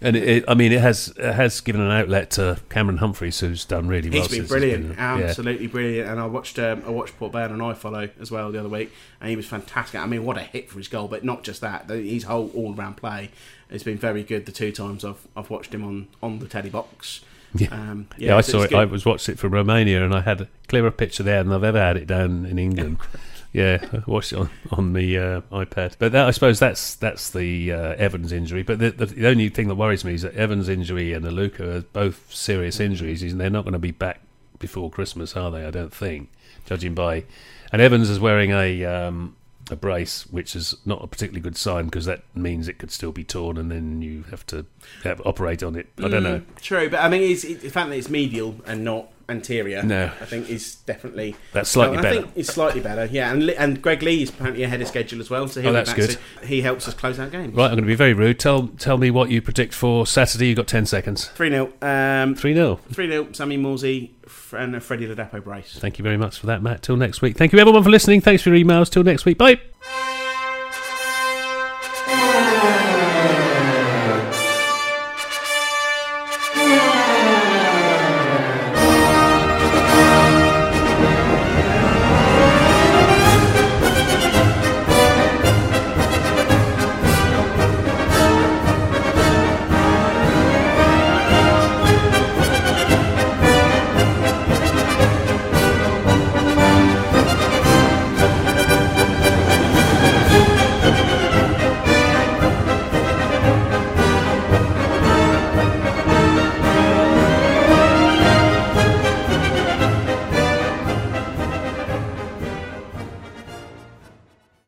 And 0.00 0.14
it, 0.16 0.28
it, 0.28 0.44
I 0.46 0.54
mean, 0.54 0.72
it 0.72 0.80
has 0.80 1.08
it 1.16 1.32
has 1.34 1.60
given 1.60 1.80
an 1.80 1.90
outlet 1.90 2.30
to 2.32 2.58
Cameron 2.68 2.98
Humphreys, 2.98 3.40
who's 3.40 3.64
done 3.64 3.88
really 3.88 4.08
well. 4.10 4.20
He's 4.22 4.28
been 4.38 4.46
brilliant, 4.46 4.94
yeah. 4.96 5.16
absolutely 5.16 5.66
brilliant. 5.66 6.08
And 6.08 6.20
I 6.20 6.26
watched 6.26 6.58
um, 6.58 6.82
I 6.86 6.90
watched 6.90 7.18
Port 7.18 7.32
Vale 7.32 7.52
and 7.52 7.62
I 7.62 7.72
follow 7.74 8.08
as 8.20 8.30
well 8.30 8.52
the 8.52 8.60
other 8.60 8.68
week, 8.68 8.92
and 9.20 9.30
he 9.30 9.36
was 9.36 9.46
fantastic. 9.46 10.00
I 10.00 10.06
mean, 10.06 10.24
what 10.24 10.36
a 10.36 10.42
hit 10.42 10.70
for 10.70 10.78
his 10.78 10.86
goal! 10.88 11.08
But 11.08 11.24
not 11.24 11.42
just 11.42 11.60
that, 11.62 11.88
his 11.90 12.24
whole 12.24 12.50
all 12.54 12.72
round 12.74 12.98
play 12.98 13.30
has 13.70 13.82
been 13.82 13.98
very 13.98 14.22
good. 14.22 14.46
The 14.46 14.52
two 14.52 14.70
times 14.70 15.04
I've 15.04 15.26
I've 15.36 15.50
watched 15.50 15.74
him 15.74 15.84
on 15.84 16.06
on 16.22 16.38
the 16.38 16.46
telly 16.46 16.70
box. 16.70 17.22
Yeah. 17.54 17.68
um, 17.72 18.06
Yeah, 18.16 18.36
I 18.36 18.38
it's- 18.38 18.50
saw 18.52 18.62
it. 18.62 18.70
good. 18.70 18.78
I 18.78 18.84
was 18.84 19.04
watched 19.04 19.28
it 19.28 19.38
from 19.40 19.52
Romania, 19.52 20.04
and 20.04 20.14
I 20.14 20.20
had 20.20 20.46
clearer 20.70 20.90
picture 20.92 21.24
there 21.24 21.42
than 21.42 21.52
I've 21.52 21.64
ever 21.64 21.80
had 21.80 21.96
it 21.96 22.06
down 22.06 22.46
in 22.46 22.58
England. 22.58 22.98
yeah, 23.52 23.84
I 23.92 24.02
watched 24.06 24.32
it 24.32 24.38
on 24.38 24.50
on 24.70 24.92
the 24.92 25.18
uh, 25.18 25.40
iPad. 25.52 25.96
But 25.98 26.12
that, 26.12 26.26
I 26.26 26.30
suppose 26.30 26.60
that's 26.60 26.94
that's 26.94 27.30
the 27.30 27.72
uh, 27.72 27.94
Evans 27.94 28.32
injury. 28.32 28.62
But 28.62 28.78
the, 28.78 28.90
the, 28.90 29.06
the 29.06 29.26
only 29.26 29.48
thing 29.48 29.68
that 29.68 29.74
worries 29.74 30.04
me 30.04 30.14
is 30.14 30.22
that 30.22 30.34
Evans' 30.34 30.68
injury 30.68 31.12
and 31.12 31.24
Aluko 31.26 31.78
are 31.78 31.80
both 31.82 32.32
serious 32.32 32.78
injuries, 32.78 33.22
and 33.22 33.40
they're 33.40 33.50
not 33.50 33.64
going 33.64 33.72
to 33.72 33.80
be 33.80 33.90
back 33.90 34.20
before 34.60 34.90
Christmas, 34.90 35.36
are 35.36 35.50
they? 35.50 35.66
I 35.66 35.70
don't 35.70 35.92
think, 35.92 36.30
judging 36.66 36.94
by. 36.94 37.24
And 37.72 37.82
Evans 37.82 38.08
is 38.08 38.20
wearing 38.20 38.52
a 38.52 38.84
um, 38.84 39.34
a 39.70 39.76
brace, 39.76 40.26
which 40.28 40.54
is 40.54 40.76
not 40.84 41.02
a 41.02 41.08
particularly 41.08 41.40
good 41.40 41.56
sign 41.56 41.86
because 41.86 42.04
that 42.04 42.22
means 42.34 42.68
it 42.68 42.78
could 42.78 42.92
still 42.92 43.12
be 43.12 43.24
torn, 43.24 43.56
and 43.56 43.72
then 43.72 44.02
you 44.02 44.24
have 44.30 44.46
to 44.46 44.66
have, 45.02 45.20
operate 45.24 45.64
on 45.64 45.74
it. 45.74 45.88
I 45.98 46.08
don't 46.08 46.22
know. 46.22 46.38
Mm, 46.38 46.60
True, 46.62 46.88
but 46.88 47.00
I 47.00 47.08
mean, 47.08 47.22
it's, 47.22 47.42
it, 47.42 47.60
the 47.60 47.70
fact 47.70 47.88
that 47.90 47.98
it's 47.98 48.08
medial 48.08 48.56
and 48.66 48.84
not 48.84 49.08
anterior, 49.30 49.82
No. 49.82 50.10
I 50.20 50.24
think 50.26 50.50
is 50.50 50.74
definitely 50.86 51.36
That's 51.52 51.70
slightly 51.70 51.98
I 51.98 52.02
better. 52.02 52.22
think 52.22 52.32
it's 52.36 52.52
slightly 52.52 52.80
better, 52.80 53.06
yeah. 53.06 53.32
And 53.32 53.48
and 53.50 53.80
Greg 53.80 54.02
Leigh 54.02 54.22
is 54.22 54.30
apparently 54.30 54.62
ahead 54.64 54.82
of 54.82 54.88
schedule 54.88 55.20
as 55.20 55.30
well, 55.30 55.48
so 55.48 55.60
he'll 55.60 55.70
Oh, 55.70 55.72
be 55.72 55.76
that's 55.76 55.90
back 55.90 55.96
good. 55.98 56.10
soon. 56.10 56.48
He 56.48 56.62
helps 56.62 56.86
us 56.88 56.94
close 56.94 57.18
out 57.18 57.30
games. 57.32 57.54
Right, 57.54 57.64
I'm 57.66 57.70
going 57.72 57.82
to 57.84 57.86
be 57.86 57.94
very 57.94 58.12
rude. 58.12 58.38
Tell 58.40 58.68
tell 58.78 58.98
me 58.98 59.10
what 59.10 59.30
you 59.30 59.40
predict 59.40 59.72
for 59.74 60.06
Saturday. 60.06 60.48
You've 60.48 60.56
got 60.56 60.66
10 60.66 60.86
seconds. 60.86 61.28
Three 61.28 61.50
0 61.50 61.72
um, 61.82 62.34
3 62.34 62.54
0. 62.54 62.80
three 62.92 63.08
0 63.08 63.28
Sammy 63.32 63.56
Morsy 63.56 64.10
and 64.52 64.82
Freddie 64.82 65.06
Ladapo 65.06 65.42
brace. 65.42 65.78
Thank 65.78 65.98
you 65.98 66.02
very 66.02 66.16
much 66.16 66.38
for 66.38 66.46
that, 66.46 66.62
Matt. 66.62 66.82
Till 66.82 66.96
next 66.96 67.22
week. 67.22 67.36
Thank 67.36 67.52
you, 67.52 67.58
everyone, 67.58 67.82
for 67.82 67.90
listening. 67.90 68.20
Thanks 68.20 68.42
for 68.42 68.50
your 68.54 68.64
emails. 68.64 68.90
Till 68.90 69.04
next 69.04 69.24
week. 69.24 69.38
Bye. 69.38 69.60